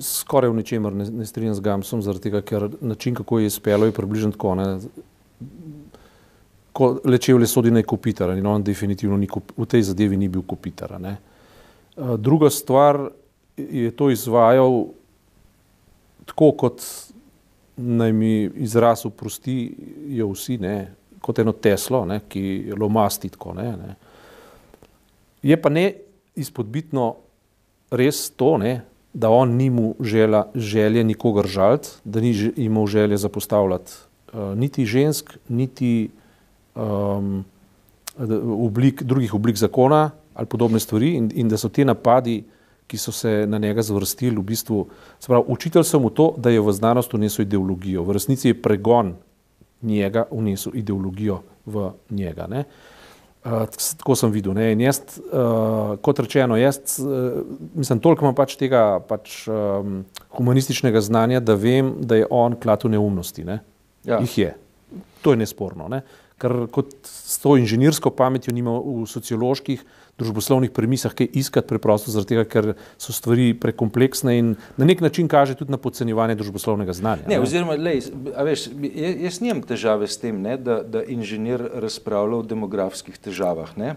skoraj 0.00 0.50
v 0.50 0.58
ničemer 0.60 0.96
ne, 0.96 1.06
ne 1.20 1.26
strinjam 1.28 1.54
z 1.54 1.64
Gamsom, 1.64 2.02
zaradi 2.02 2.28
tega, 2.28 2.42
ker 2.42 2.68
način, 2.80 3.14
kako 3.14 3.38
je 3.38 3.52
izpelo, 3.52 3.88
je 3.88 3.96
približno 3.96 4.32
tako. 4.36 4.54
Ne, 4.58 4.68
ko 6.72 6.94
lečevle 7.04 7.46
sodi 7.50 7.72
naj 7.74 7.82
kopitar 7.82 8.30
in 8.38 8.46
on 8.46 8.62
definitivno 8.64 9.16
ni, 9.18 9.28
v 9.28 9.66
tej 9.66 9.82
zadevi 9.90 10.16
ni 10.16 10.28
bil 10.32 10.44
kopitar. 10.46 10.94
Ne. 11.00 11.16
Druga 11.96 12.50
stvar 12.50 13.10
je 13.56 13.90
to 13.90 14.10
izvajal 14.10 14.86
tako, 16.30 16.52
kot 16.52 16.84
naj 17.80 18.12
mi 18.12 18.50
izraz 18.54 19.06
oprostijo 19.06 20.28
vsi, 20.32 20.58
ne, 20.58 20.92
kot 21.20 21.38
eno 21.38 21.52
teslo, 21.52 22.04
ne, 22.04 22.20
ki 22.28 22.72
lomasti 22.78 23.28
tako. 23.28 23.54
Ne, 23.58 23.72
ne. 23.76 23.94
Je 25.42 25.56
pa 25.60 25.72
ne 25.72 25.92
izpodbitno 26.36 27.14
res 27.90 28.28
to, 28.36 28.56
ne, 28.60 28.80
da 29.12 29.30
on 29.30 29.56
ni 29.58 29.70
mu 29.70 29.94
žela, 30.00 30.44
želje 30.54 31.04
nikogar 31.04 31.46
žaliti, 31.46 31.88
da 32.04 32.20
ni 32.20 32.30
imel 32.56 32.86
želje 32.86 33.16
zapostavljati 33.16 33.92
uh, 34.32 34.54
niti 34.54 34.86
žensk, 34.86 35.32
niti 35.48 36.10
um, 36.74 37.44
oblik, 38.66 39.02
drugih 39.02 39.34
oblik 39.34 39.56
zakona 39.56 40.10
ali 40.34 40.46
podobne 40.46 40.80
stvari, 40.80 41.14
in, 41.14 41.30
in 41.34 41.48
da 41.48 41.56
so 41.58 41.68
ti 41.68 41.84
napadi, 41.84 42.44
ki 42.90 42.98
so 42.98 43.12
se 43.14 43.46
na 43.46 43.58
njega 43.62 43.82
zvrstili, 43.86 44.36
v 44.36 44.42
bistvu, 44.50 44.84
pravi, 45.26 45.44
učitelj 45.48 45.86
sem 45.86 46.02
mu 46.02 46.10
to, 46.10 46.32
da 46.38 46.50
je 46.50 46.60
v 46.60 46.72
znanost 46.74 47.14
unesel 47.14 47.46
ideologijo. 47.46 48.02
V 48.04 48.16
resnici 48.18 48.50
je 48.50 48.62
pregon 48.62 49.14
njega 49.82 50.26
unesel 50.30 50.74
ideologijo 50.74 51.40
v 51.66 51.90
njega. 52.10 52.46
Ne. 52.50 52.64
Uh, 53.44 53.62
tako 53.96 54.16
sem 54.18 54.32
videl. 54.34 54.52
Ne. 54.58 54.72
In 54.74 54.82
jaz, 54.84 55.00
uh, 55.16 55.94
kot 56.02 56.18
rečeno, 56.20 56.58
jaz 56.60 56.98
uh, 57.00 57.38
mislim, 57.74 58.02
toliko 58.02 58.26
imam 58.26 58.34
pač 58.36 58.58
tega 58.60 58.98
pač, 59.08 59.46
um, 59.48 60.02
humanističnega 60.36 61.00
znanja, 61.00 61.40
da 61.40 61.54
vem, 61.56 61.94
da 62.04 62.18
je 62.18 62.26
on 62.30 62.58
klatu 62.60 62.90
neumnosti. 62.92 63.46
Ne. 63.46 63.60
Ja. 64.04 64.18
Jih 64.20 64.38
je. 64.38 64.50
To 65.22 65.32
je 65.32 65.40
nesporno. 65.40 65.88
Ne. 65.88 66.02
Ker 66.40 66.54
kot 66.72 66.94
s 67.04 67.36
to 67.42 67.58
inženirsko 67.60 68.12
pametjo 68.16 68.54
nima 68.56 68.72
v 68.80 69.04
socioloških, 69.08 69.82
družboslovnih 70.20 70.72
premisah 70.72 71.12
kaj 71.16 71.28
iskati, 71.36 71.68
preprosto 71.68 72.12
zaradi 72.12 72.34
tega, 72.34 72.44
ker 72.48 72.68
so 73.00 73.14
stvari 73.16 73.52
prekompleksne 73.60 74.36
in 74.38 74.54
na 74.80 74.88
nek 74.88 75.02
način 75.04 75.28
kaže 75.28 75.56
tudi 75.58 75.72
na 75.72 75.80
podcenjevanje 75.80 76.36
družboslovnega 76.40 76.96
znanja. 76.96 77.26
Ne, 77.28 77.36
ne? 77.36 77.40
Oziroma, 77.44 77.76
lej, 77.80 78.04
veš, 78.48 78.68
jaz 79.24 79.40
nimam 79.44 79.62
težave 79.68 80.08
s 80.08 80.20
tem, 80.20 80.40
ne, 80.44 80.56
da, 80.60 80.80
da 80.84 81.04
inženir 81.04 81.64
razpravlja 81.84 82.40
o 82.40 82.46
demografskih 82.54 83.16
težavah. 83.20 83.72
Ne. 83.80 83.94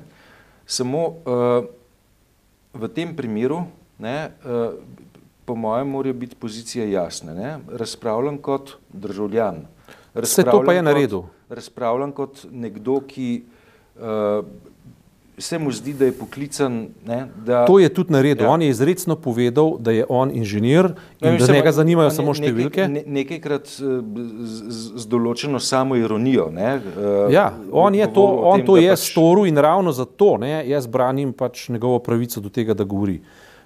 Samo 0.67 1.05
uh, 1.07 1.67
v 2.73 2.91
tem 2.95 3.15
primeru, 3.15 3.65
ne, 4.03 4.17
uh, 4.43 4.75
po 5.43 5.55
mojem, 5.59 5.91
mora 5.91 6.13
biti 6.15 6.39
pozicija 6.39 6.87
jasna. 6.87 7.35
Ne. 7.35 7.55
Razpravljam 7.67 8.39
kot 8.43 8.77
državljan. 8.93 9.65
Vse 10.15 10.45
to 10.47 10.61
pa 10.65 10.73
je 10.73 10.83
na 10.85 10.93
redu. 10.93 11.25
Razpravljam 11.49 12.11
kot 12.11 12.45
nekdo, 12.51 13.01
ki 13.07 13.43
uh, 13.99 14.45
se 15.37 15.59
mu 15.59 15.71
zdi, 15.71 15.93
da 15.93 16.05
je 16.05 16.11
poklican. 16.11 16.87
Ne, 17.05 17.27
da, 17.45 17.65
to 17.65 17.79
je 17.79 17.89
tudi 17.93 18.13
naredil. 18.13 18.45
Ja. 18.45 18.51
On 18.51 18.61
je 18.61 18.69
izredno 18.69 19.15
povedal, 19.15 19.77
da 19.79 19.91
je 19.91 20.05
on 20.09 20.31
inženir 20.33 20.85
in 21.21 21.33
ja, 21.33 21.37
da 21.37 21.53
njega 21.53 21.71
zanimajo 21.71 22.09
ne, 22.09 22.15
samo 22.15 22.33
številke. 22.33 22.87
Ne, 22.87 23.03
nekajkrat 23.07 23.67
z, 23.67 23.95
z, 24.45 24.81
z 25.01 25.07
določeno 25.09 25.59
samo 25.59 25.97
ironijo. 25.97 26.49
Ne, 26.53 26.75
uh, 26.77 27.31
ja, 27.33 27.49
on 27.71 27.95
je 27.97 28.09
to, 28.13 28.27
on 28.53 28.61
tem, 28.61 28.67
to 28.67 28.77
je 28.77 28.93
pač... 28.93 29.07
storil 29.09 29.49
in 29.49 29.57
ravno 29.57 29.91
zato 29.95 30.35
ne, 30.41 30.59
jaz 30.69 30.87
branim 30.87 31.33
pač 31.33 31.67
njegovo 31.73 31.99
pravico 32.03 32.43
do 32.43 32.53
tega, 32.53 32.77
da 32.77 32.85
govori. 32.85 33.19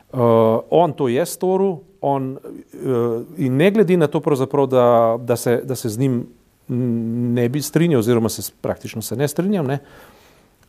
Uh, 0.07 0.63
on 0.71 0.95
to 0.95 1.09
je 1.11 1.25
storil 1.27 1.81
on, 2.01 2.37
uh, 2.39 3.21
in 3.37 3.57
ne 3.59 3.71
glede 3.75 3.97
na 3.99 4.07
to, 4.07 4.21
da, 4.71 5.17
da, 5.19 5.35
se, 5.35 5.61
da 5.67 5.75
se 5.75 5.89
z 5.89 5.99
njim 5.99 6.21
ne 6.67 7.49
bi 7.49 7.61
strinjal, 7.61 7.99
oziroma 7.99 8.29
se 8.29 8.51
praktično 8.61 9.01
se 9.01 9.15
ne 9.15 9.27
strinjam. 9.27 9.67
Ne, 9.67 9.79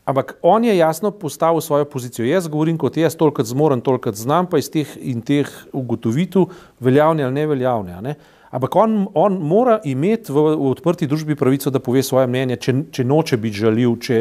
Ampak 0.08 0.38
on 0.42 0.64
je 0.64 0.76
jasno 0.76 1.10
postavil 1.10 1.60
svojo 1.60 1.84
pozicijo. 1.84 2.24
Jaz 2.24 2.46
govorim 2.48 2.78
kot 2.78 2.96
jaz, 2.96 3.16
toliko 3.16 3.44
zmoren, 3.44 3.80
toliko 3.84 4.12
znam, 4.12 4.46
pa 4.48 4.58
iz 4.58 4.70
teh 4.72 4.88
in 4.96 5.20
teh 5.20 5.50
ugotovitev, 5.72 6.46
veljavne 6.80 7.26
ali 7.26 7.34
neveljavne. 7.34 7.98
Ne? 8.02 8.14
Ampak 8.50 8.76
on, 8.76 9.06
on 9.14 9.34
mora 9.44 9.76
imeti 9.84 10.32
v, 10.32 10.42
v 10.56 10.70
odprti 10.70 11.06
družbi 11.06 11.36
pravico, 11.36 11.70
da 11.70 11.82
pove 11.84 12.02
svoje 12.02 12.26
mnenje, 12.30 12.56
če, 12.64 12.74
če 12.96 13.04
noče 13.04 13.36
biti 13.40 13.60
žaljiv. 13.60 13.96
Če, 14.00 14.20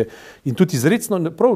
in 0.50 0.58
tudi 0.58 0.76
izredno, 0.76 1.22
prav, 1.38 1.56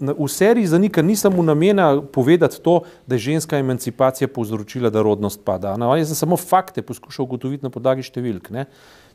v 0.00 0.28
seriji 0.32 0.70
zanika 0.72 1.04
nisem 1.04 1.36
mu 1.36 1.44
namena 1.44 1.90
povedati 2.00 2.62
to, 2.64 2.78
da 3.06 3.18
je 3.18 3.26
ženska 3.28 3.60
emancipacija 3.60 4.28
povzročila, 4.32 4.90
da 4.90 5.04
rodnost 5.04 5.44
pada. 5.44 5.76
No, 5.80 5.92
jaz 5.98 6.12
sem 6.12 6.22
samo 6.24 6.40
fakte 6.40 6.84
poskušal 6.86 7.28
ugotoviti 7.28 7.66
na 7.66 7.72
podlagi 7.74 8.06
številk. 8.06 8.48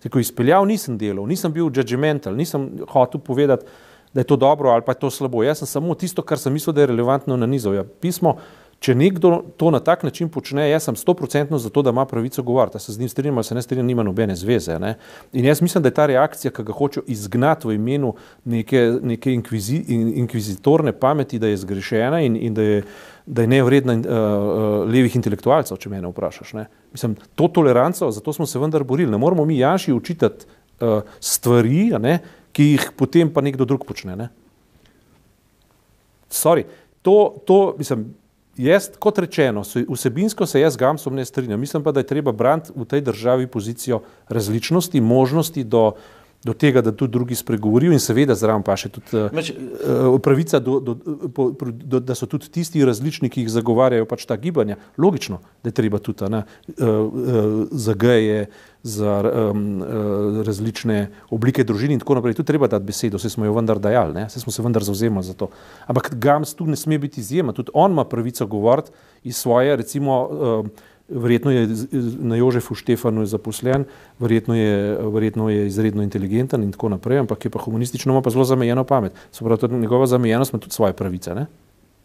Ko 0.05 0.21
izpeljal 0.21 0.67
nisem 0.69 0.97
delal, 1.01 1.25
nisem 1.29 1.53
bil 1.53 1.69
judgmental, 1.73 2.37
nisem 2.37 2.69
hotel 2.89 3.21
povedati, 3.21 3.65
da 4.13 4.21
je 4.21 4.27
to 4.27 4.35
dobro 4.35 4.69
ali 4.69 4.81
pa 4.85 4.91
je 4.91 4.99
to 4.99 5.09
slabo. 5.09 5.43
Jaz 5.43 5.61
sem 5.63 5.67
samo 5.67 5.95
tisto, 5.95 6.21
kar 6.21 6.39
sem 6.39 6.53
mislil, 6.53 6.73
da 6.75 6.83
je 6.83 6.91
relevantno 6.91 7.37
na 7.37 7.47
nizu. 7.47 7.73
Ja, 7.73 7.83
pismo, 7.83 8.37
če 8.81 8.95
nekdo 8.97 9.43
to 9.61 9.69
na 9.69 9.77
tak 9.79 10.01
način 10.03 10.29
počne, 10.33 10.63
jaz 10.71 10.87
sem 10.87 10.95
stoprocentno 10.97 11.59
za 11.61 11.69
to, 11.69 11.83
da 11.85 11.93
ima 11.93 12.05
pravico 12.09 12.41
govoriti. 12.43 12.75
Da 12.75 12.79
se 12.81 12.93
z 12.93 12.99
njim 12.99 13.09
strinjam 13.09 13.37
ali 13.37 13.45
se 13.45 13.55
ne 13.55 13.61
strinjam, 13.61 13.85
nima 13.85 14.03
nobene 14.03 14.35
zveze. 14.35 14.79
Ne? 14.81 14.95
In 15.37 15.45
jaz 15.45 15.61
mislim, 15.61 15.83
da 15.85 15.91
je 15.91 15.97
ta 15.99 16.05
reakcija, 16.09 16.51
ki 16.51 16.63
ga 16.65 16.73
hoče 16.73 17.03
izgnati 17.07 17.67
v 17.67 17.75
imenu 17.77 18.15
neke, 18.43 18.81
neke 19.01 19.33
inkvizi, 19.33 19.83
inkvizitorne 20.23 20.95
pameti, 20.97 21.39
da 21.39 21.51
je 21.51 21.61
zgrešena 21.61 22.23
in, 22.25 22.35
in 22.35 22.57
da 22.57 22.67
je. 22.67 22.83
Da 23.31 23.43
je 23.45 23.47
nevredna 23.47 23.93
uh, 23.93 24.01
uh, 24.01 24.89
levih 24.89 25.13
intelektualcev, 25.15 25.77
če 25.77 25.91
me 25.91 25.99
vprašaš. 26.01 26.55
Ne? 26.57 26.63
Mislim, 26.91 27.13
to 27.37 27.47
toleranco, 27.53 28.09
zato 28.11 28.33
smo 28.33 28.47
se 28.49 28.59
vendar 28.59 28.83
borili. 28.83 29.11
Ne 29.11 29.17
moramo 29.21 29.45
mi 29.45 29.59
Janši 29.59 29.93
učitati 29.93 30.47
uh, 30.81 31.05
stvari, 31.21 31.91
ne, 32.01 32.17
ki 32.51 32.65
jih 32.71 32.87
potem 32.97 33.29
pa 33.29 33.45
nekdo 33.45 33.67
drug 33.69 33.85
počne. 33.85 34.17
Ne? 34.17 34.27
Sorry, 36.33 36.65
to, 37.05 37.37
to, 37.45 37.59
mislim, 37.77 38.09
jaz, 38.57 38.89
kot 38.99 39.19
rečeno, 39.19 39.63
vsebinsko 39.89 40.45
se 40.45 40.61
jaz 40.61 40.73
z 40.73 40.77
Gamsom 40.77 41.15
ne 41.15 41.25
strinjam. 41.25 41.59
Mislim 41.59 41.83
pa, 41.83 41.91
da 41.91 41.99
je 41.99 42.07
treba 42.07 42.31
braniti 42.31 42.71
v 42.75 42.85
tej 42.85 43.01
državi 43.01 43.47
pozicijo 43.47 44.01
različnosti, 44.29 45.01
možnosti 45.01 45.63
do 45.63 45.91
do 46.43 46.53
tega, 46.53 46.81
da 46.81 46.91
tudi 46.91 47.11
drugi 47.11 47.35
spregovorijo 47.35 47.93
in 47.93 47.99
seveda 48.01 48.35
zraven 48.35 48.63
pa 48.65 48.73
še 48.79 48.89
tudi 48.89 49.27
Meč, 49.35 49.51
uh, 49.53 50.15
pravica, 50.23 50.59
do, 50.63 50.79
do, 50.81 50.95
po, 51.35 51.51
do, 51.53 52.01
da 52.01 52.17
so 52.17 52.25
tudi 52.29 52.49
tisti 52.49 52.81
različni, 52.85 53.29
ki 53.29 53.43
jih 53.43 53.51
zagovarjajo 53.53 54.07
pač 54.09 54.25
ta 54.25 54.37
gibanja. 54.41 54.79
Logično, 54.97 55.37
da 55.61 55.69
je 55.69 55.77
treba 55.77 56.01
tudi 56.01 56.29
ne, 56.33 56.41
uh, 56.41 56.81
uh, 56.81 57.49
za 57.71 57.93
geje, 57.93 58.47
za 58.81 59.19
um, 59.21 59.65
uh, 59.85 60.41
različne 60.47 61.11
oblike 61.29 61.63
družine 61.67 61.93
in 61.93 62.01
tako 62.01 62.17
naprej. 62.17 62.39
Tu 62.39 62.45
treba 62.47 62.69
dati 62.71 62.89
besedo, 62.89 63.21
vse 63.21 63.29
smo 63.29 63.45
jo 63.45 63.53
vendar 63.53 63.77
dajali, 63.77 64.25
vse 64.25 64.41
smo 64.41 64.53
se 64.53 64.65
vendar 64.65 64.85
zauzemali 64.87 65.27
za 65.27 65.37
to. 65.37 65.51
Ampak 65.85 66.15
Gams 66.17 66.55
tu 66.57 66.65
ne 66.65 66.79
sme 66.79 66.97
biti 66.97 67.21
izjema, 67.21 67.53
tudi 67.53 67.69
on 67.77 67.93
ima 67.93 68.07
pravico 68.09 68.49
govoriti 68.49 68.89
iz 69.29 69.37
svoje, 69.37 69.77
recimo, 69.77 70.23
uh, 70.25 70.89
verjetno 71.09 71.51
je 71.51 71.67
na 72.19 72.35
Jožefu 72.35 72.75
Štefanu 72.75 73.25
zaposlen, 73.25 73.85
verjetno 74.19 74.55
je, 74.55 74.97
verjetno 75.13 75.49
je 75.49 75.67
izredno 75.67 76.03
inteligenten 76.03 76.63
in 76.63 76.71
tako 76.71 76.89
naprej, 76.89 77.19
ampak 77.19 77.45
je 77.45 77.51
pa 77.51 77.59
humanistično, 77.59 78.13
ima 78.13 78.21
pa 78.21 78.29
zelo 78.29 78.43
zamejeno 78.43 78.83
pamet. 78.83 79.11
Se 79.31 79.43
pravi, 79.45 79.59
tudi 79.59 79.75
njegova 79.75 80.07
zamejenost 80.07 80.53
ima 80.53 80.59
tudi 80.59 80.73
svoje 80.73 80.93
pravice. 80.93 81.35
Ne? 81.35 81.45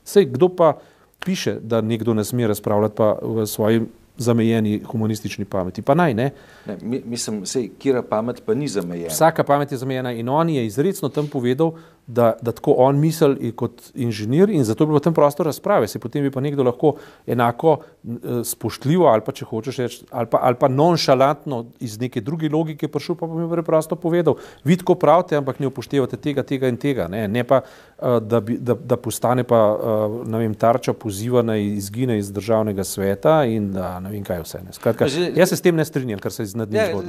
Sej, 0.05 0.25
kdo 0.25 0.49
pa 0.49 0.79
piše, 1.25 1.59
da 1.61 1.81
nekdo 1.81 2.15
ne 2.15 2.25
sme 2.25 2.47
razpravljati 2.47 2.97
pa 2.97 3.19
v 3.23 3.47
svoji 3.47 3.81
zamejeni 4.19 4.83
humanistični 4.87 5.45
pameti? 5.45 5.83
Pa 5.83 5.95
naj 5.95 6.15
ne. 6.15 6.31
ne 6.67 6.77
mislim, 7.05 7.47
sej, 7.47 7.69
kira 7.79 8.03
pamet 8.03 8.43
pa 8.47 8.55
ni 8.55 8.69
zamejena. 8.69 9.09
Vsaka 9.09 9.45
pamet 9.45 9.73
je 9.73 9.79
zamejena 9.79 10.13
in 10.13 10.29
on 10.29 10.49
je 10.49 10.67
izredno 10.67 11.09
tam 11.09 11.29
povedal, 11.29 11.73
da, 12.07 12.33
da 12.43 12.53
tako 12.53 12.75
on 12.79 12.99
misli 12.99 13.53
kot 13.53 13.83
inženir 13.95 14.51
in 14.51 14.65
zato 14.65 14.87
bi 14.87 14.91
bilo 14.91 15.01
tam 15.01 15.15
prostor 15.15 15.47
razprave. 15.47 15.89
Se 15.89 15.99
potem 15.99 16.23
bi 16.23 16.31
pa 16.31 16.41
nekdo 16.41 16.63
lahko 16.63 16.95
enako 17.27 17.79
eh, 17.79 18.45
spoštljivo 18.45 19.07
ali 19.07 19.23
pa 19.27 19.33
če 19.33 19.45
hočeš 19.45 19.79
reči, 19.79 20.05
ali 20.11 20.27
pa, 20.31 20.39
ali 20.43 20.57
pa 20.61 20.69
nonšalantno 20.69 21.65
iz 21.81 21.99
neke 22.01 22.21
druge 22.21 22.49
logike 22.49 22.89
prišel, 22.89 23.15
pa 23.15 23.27
bi 23.27 23.35
mi 23.35 23.51
preprosto 23.51 23.97
povedal, 23.97 24.37
vi 24.65 24.77
tako 24.77 24.95
pravite, 24.95 25.37
ampak 25.37 25.59
ne 25.61 25.67
upoštevate 25.67 26.17
tega, 26.17 26.43
tega 26.43 26.69
in 26.69 26.77
tega. 26.77 27.09
Ne, 27.09 27.27
ne 27.29 27.45
pa, 27.45 27.61
eh, 27.99 28.21
da, 28.21 28.41
bi, 28.41 28.59
da, 28.59 28.75
da 28.75 28.97
postane 28.97 29.45
pa, 29.45 29.63
eh, 29.75 30.17
ne 30.31 30.39
vem, 30.39 30.55
tarča 30.55 30.93
pozivana 30.93 31.57
in 31.57 31.75
izgine 31.77 32.19
iz 32.19 32.31
državnega 32.33 32.85
sveta 32.85 33.41
in 33.45 33.73
da 33.73 33.99
ne 34.01 34.15
vem 34.15 34.25
kaj 34.25 34.45
vse. 34.45 34.63
Skratka, 34.79 35.11
jaz 35.35 35.49
se 35.49 35.57
s 35.57 35.61
tem 35.61 35.77
ne 35.77 35.85
strinjam, 35.85 36.23
kar 36.23 36.33
se 36.33 36.43
je 36.43 36.55
znadnil. 36.55 37.03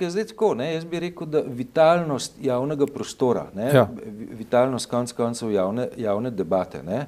Ja, 0.00 0.10
zdaj 0.10 0.28
tako, 0.34 0.54
ne, 0.54 0.74
jaz 0.74 0.84
bi 0.84 1.00
rekel, 1.00 1.26
da 1.26 1.40
vitalnost 1.46 2.36
javnega 2.42 2.86
prostora, 2.86 3.46
ne, 3.54 3.72
ja 3.72 3.88
vitalnost 4.30 4.90
konc 4.90 5.12
koncev 5.12 5.52
javne, 5.52 5.88
javne 5.96 6.30
debate, 6.30 6.82
ne, 6.82 7.06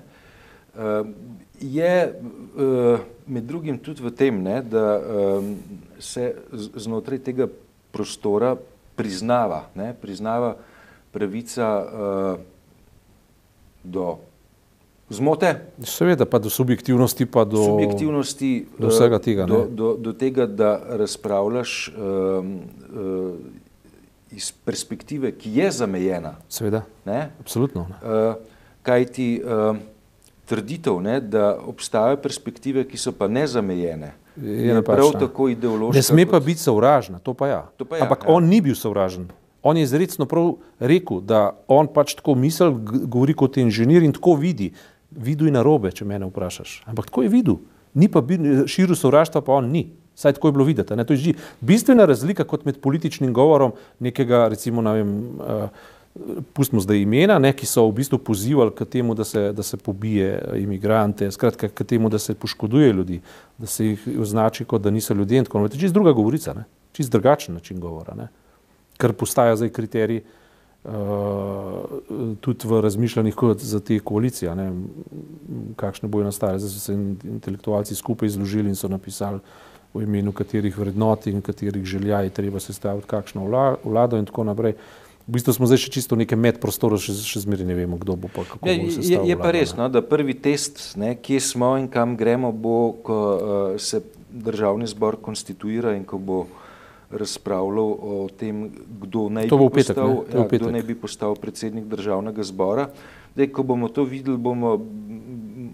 uh, 0.75 1.07
je 1.61 2.15
uh, 2.15 3.01
med 3.27 3.45
drugim 3.45 3.79
tudi 3.79 4.03
v 4.03 4.11
tem, 4.15 4.43
ne, 4.43 4.63
da 4.63 5.01
um, 5.01 5.57
se 5.99 6.35
znotraj 6.53 7.19
tega 7.19 7.49
prostora 7.91 8.57
priznava, 8.97 9.67
ne, 9.75 9.93
priznava 9.95 10.57
pravica 11.13 11.69
uh, 11.83 12.41
do 13.85 14.17
zmote. 15.11 15.55
Seveda, 15.83 16.27
pa 16.27 16.39
do 16.39 16.51
subjektivnosti, 16.51 17.27
pa 17.27 17.45
do, 17.45 17.65
subjektivnosti, 17.65 18.67
do 18.79 18.89
vsega 18.89 19.19
tega. 19.19 19.47
Do, 19.47 19.67
do, 19.71 19.97
do 19.97 20.13
tega, 20.13 20.47
da 20.47 20.79
razpravljaš 20.89 21.93
um, 21.97 22.61
uh, 22.93 23.33
iz 24.33 24.53
perspektive, 24.53 25.33
ki 25.33 25.51
je 25.59 25.71
zamejena. 25.71 26.37
Seveda. 26.49 26.83
Ne? 27.07 27.31
Absolutno. 27.41 27.87
Ne. 27.91 27.99
Uh, 28.03 28.35
kaj 28.83 29.07
ti 29.13 29.29
uh, 29.41 29.77
trditev, 30.49 31.01
ne, 31.01 31.21
da 31.21 31.57
obstajajo 31.67 32.21
perspektive, 32.23 32.85
ki 32.89 33.01
so 33.01 33.13
pa 33.13 33.29
nezamejene. 33.29 34.15
Je, 34.39 34.69
je 34.69 34.83
prav 34.87 35.13
tako 35.19 35.49
ideološka. 35.49 35.97
Ne 35.97 36.03
sme 36.03 36.27
pa 36.31 36.41
biti 36.41 36.63
sovražna, 36.63 37.19
to 37.19 37.35
pa 37.35 37.49
ja. 37.49 37.63
To 37.77 37.85
pa 37.85 37.99
ja 37.99 38.07
Ampak 38.07 38.25
ja. 38.25 38.35
on 38.35 38.47
ni 38.47 38.61
bil 38.63 38.77
sovražen. 38.79 39.27
On 39.63 39.77
je 39.77 39.83
izredno 39.83 40.27
prav 40.31 40.53
rekel, 40.79 41.21
da 41.21 41.59
on 41.69 41.89
pač 41.91 42.15
tako 42.15 42.37
misli, 42.39 42.71
govori 43.11 43.35
kot 43.35 43.59
inženir 43.59 44.07
in 44.07 44.15
tako 44.15 44.39
vidi. 44.39 44.73
videl 45.11 45.49
in 45.49 45.57
narobe, 45.57 45.91
če 45.91 46.05
me 46.05 46.19
vprašaš. 46.21 46.83
Ampak 46.87 47.09
tako 47.09 47.23
je 47.25 47.29
videl. 47.33 47.57
Ni 47.95 48.09
pa 48.13 48.21
bil, 48.21 48.67
širil 48.69 48.97
sovraštva, 48.97 49.41
pa 49.41 49.57
on 49.57 49.71
ni. 49.73 49.89
Saj 50.19 50.35
tako 50.35 50.49
je 50.49 50.53
bilo 50.53 50.65
videti. 50.67 50.97
Ne? 50.99 51.05
To 51.07 51.15
je 51.15 51.23
že 51.23 51.33
bistvena 51.61 52.05
razlika 52.05 52.45
kot 52.45 52.65
med 52.67 52.81
političnim 52.83 53.33
govorom 53.33 53.73
nekega, 54.03 54.49
recimo, 54.51 54.83
ne 54.83 54.93
vem, 54.97 55.13
uh, 55.39 55.69
pustimo 56.53 56.81
zdaj 56.83 57.03
imena, 57.03 57.39
ne, 57.39 57.53
ki 57.55 57.67
so 57.67 57.85
v 57.87 58.01
bistvu 58.01 58.19
pozivali 58.19 58.75
k 58.75 58.87
temu, 58.91 59.15
da 59.15 59.25
se, 59.25 59.53
da 59.53 59.63
se 59.63 59.77
pobije 59.77 60.41
imigrante, 60.59 61.31
skratka, 61.31 61.69
k 61.69 61.85
temu, 61.87 62.09
da 62.09 62.19
se 62.19 62.35
poškoduje 62.35 62.93
ljudi, 62.93 63.21
da 63.59 63.67
se 63.67 63.87
jih 63.87 64.09
označi 64.21 64.65
kot 64.65 64.83
da 64.83 64.91
niso 64.91 65.15
ljudje 65.15 65.39
in 65.39 65.47
tako 65.47 65.63
naprej. 65.63 65.81
Čist 65.81 65.95
druga 65.95 66.13
govorica, 66.13 66.55
ne? 66.55 66.65
čist 66.93 67.13
drugačen 67.13 67.55
način 67.55 67.81
govora, 67.81 68.15
ne? 68.15 68.29
kar 68.99 69.13
postaja 69.13 69.57
zdaj 69.57 69.71
kriterij 69.71 70.19
uh, 70.19 70.93
tudi 72.41 72.69
v 72.69 72.81
razmišljanjih 72.83 73.35
kot 73.35 73.63
za 73.63 73.81
te 73.81 74.01
koalicije, 74.01 74.55
ne? 74.59 74.73
kakšne 75.77 76.09
bojo 76.09 76.27
nastale. 76.27 76.59
Zdaj 76.59 76.75
so 76.75 76.81
se 76.81 76.99
intelektualci 77.39 77.95
skupaj 77.95 78.27
izložili 78.27 78.69
in 78.69 78.77
so 78.77 78.91
napisali 78.91 79.39
v 79.95 80.05
imenu 80.05 80.33
katerih 80.33 80.79
vrednot 80.79 81.27
in 81.27 81.43
katerih 81.43 81.85
želja 81.85 82.21
je 82.27 82.31
treba 82.31 82.61
sestaviti 82.61 83.09
kakšno 83.09 83.45
vlado 83.85 84.19
in 84.19 84.27
tako 84.27 84.45
naprej. 84.45 84.75
V 85.29 85.37
bistvu 85.37 85.53
smo 85.53 85.67
zdaj 85.69 85.83
še 85.85 85.91
čisto 85.93 86.17
v 86.17 86.25
nekem 86.25 86.41
medprostoru, 86.41 86.97
še, 86.97 87.13
še 87.13 87.43
zmeri 87.45 87.67
ne 87.69 87.77
vemo, 87.77 87.99
kdo 88.01 88.17
bo 88.17 88.31
pa 88.33 88.47
kako. 88.49 88.65
Ja, 88.65 88.73
je, 88.73 88.89
je, 89.05 89.19
je 89.29 89.37
pa 89.37 89.53
res, 89.53 89.75
no, 89.77 89.91
da 89.93 90.01
prvi 90.01 90.33
test, 90.33 90.97
ne, 90.97 91.13
kje 91.21 91.41
smo 91.45 91.75
in 91.77 91.85
kam 91.93 92.17
gremo, 92.17 92.49
bo, 92.49 92.97
ko 93.05 93.19
uh, 93.21 93.43
se 93.77 94.01
državni 94.33 94.89
zbor 94.89 95.21
konstituira 95.21 95.93
in 95.97 96.09
ko 96.09 96.17
bo 96.17 96.39
razpravljal 97.13 97.93
o 97.93 98.29
tem, 98.41 98.71
kdo 99.05 99.29
naj, 99.33 99.53
bi, 99.53 99.69
petek, 99.77 99.97
postal, 99.97 100.17
ja, 100.33 100.49
kdo 100.49 100.73
naj 100.73 100.85
bi 100.89 100.97
postal 100.97 101.37
predsednik 101.41 101.89
državnega 101.89 102.45
zbora. 102.45 102.89
Dej, 103.37 103.53
ko 103.53 103.65
bomo 103.69 103.89
to 103.93 104.09
videli, 104.09 104.37
bomo 104.41 104.77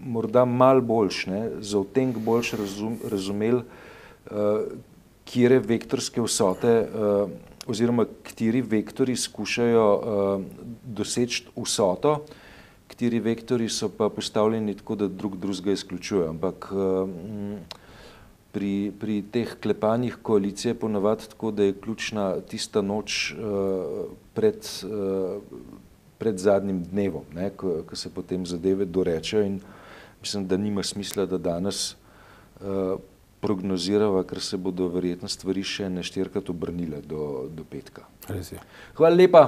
morda 0.05 0.45
mal 0.45 0.83
boljš, 0.83 1.25
ne, 1.31 1.41
za 1.59 1.79
otenk 1.79 2.19
boljš 2.19 2.53
razum, 2.59 2.99
razumeli, 3.11 3.63
kjere 5.25 5.59
vektorske 5.59 6.21
vsote 6.21 6.73
uh, 6.85 7.29
oziroma 7.67 8.05
kateri 8.23 8.61
vektori 8.61 9.15
skušajo 9.17 9.85
uh, 9.93 10.43
doseči 10.83 11.47
vsoto, 11.55 12.19
kateri 12.87 13.19
vektori 13.19 13.69
so 13.69 13.89
pa 13.89 14.09
postavljeni 14.09 14.75
tako, 14.77 14.95
da 14.95 15.07
drug 15.07 15.37
drugega 15.41 15.73
izključujejo. 15.73 16.29
Ampak 16.29 16.69
uh, 16.71 17.09
pri, 18.51 18.91
pri 18.99 19.23
teh 19.31 19.55
klepanjih 19.61 20.19
koalicije 20.21 20.71
je 20.71 20.79
ponovadi 20.79 21.29
tako, 21.29 21.51
da 21.51 21.63
je 21.63 21.73
ključna 21.81 22.27
tista 22.41 22.81
noč 22.81 23.33
uh, 23.33 24.05
pred, 24.33 24.61
uh, 24.85 25.41
pred 26.17 26.37
zadnjim 26.37 26.83
dnevom, 26.83 27.25
ne, 27.35 27.49
ko, 27.49 27.81
ko 27.89 27.95
se 27.95 28.13
potem 28.13 28.45
zadeve 28.45 28.85
dorečejo 28.85 29.43
in 29.43 29.59
mislim, 30.21 30.47
da 30.47 30.57
nima 30.57 30.83
smisla, 30.83 31.25
da 31.25 31.37
danes 31.37 31.95
uh, 32.61 32.99
prognozirava, 33.45 34.23
ker 34.27 34.41
se 34.41 34.57
bodo 34.57 34.89
verjetno 34.93 35.29
stvari 35.31 35.63
še 35.65 35.89
neštirkrat 35.93 36.49
obrnile 36.53 37.01
do, 37.05 37.45
do 37.53 37.63
petka. 37.69 38.07
Hvala 38.97 39.15
lepa. 39.15 39.45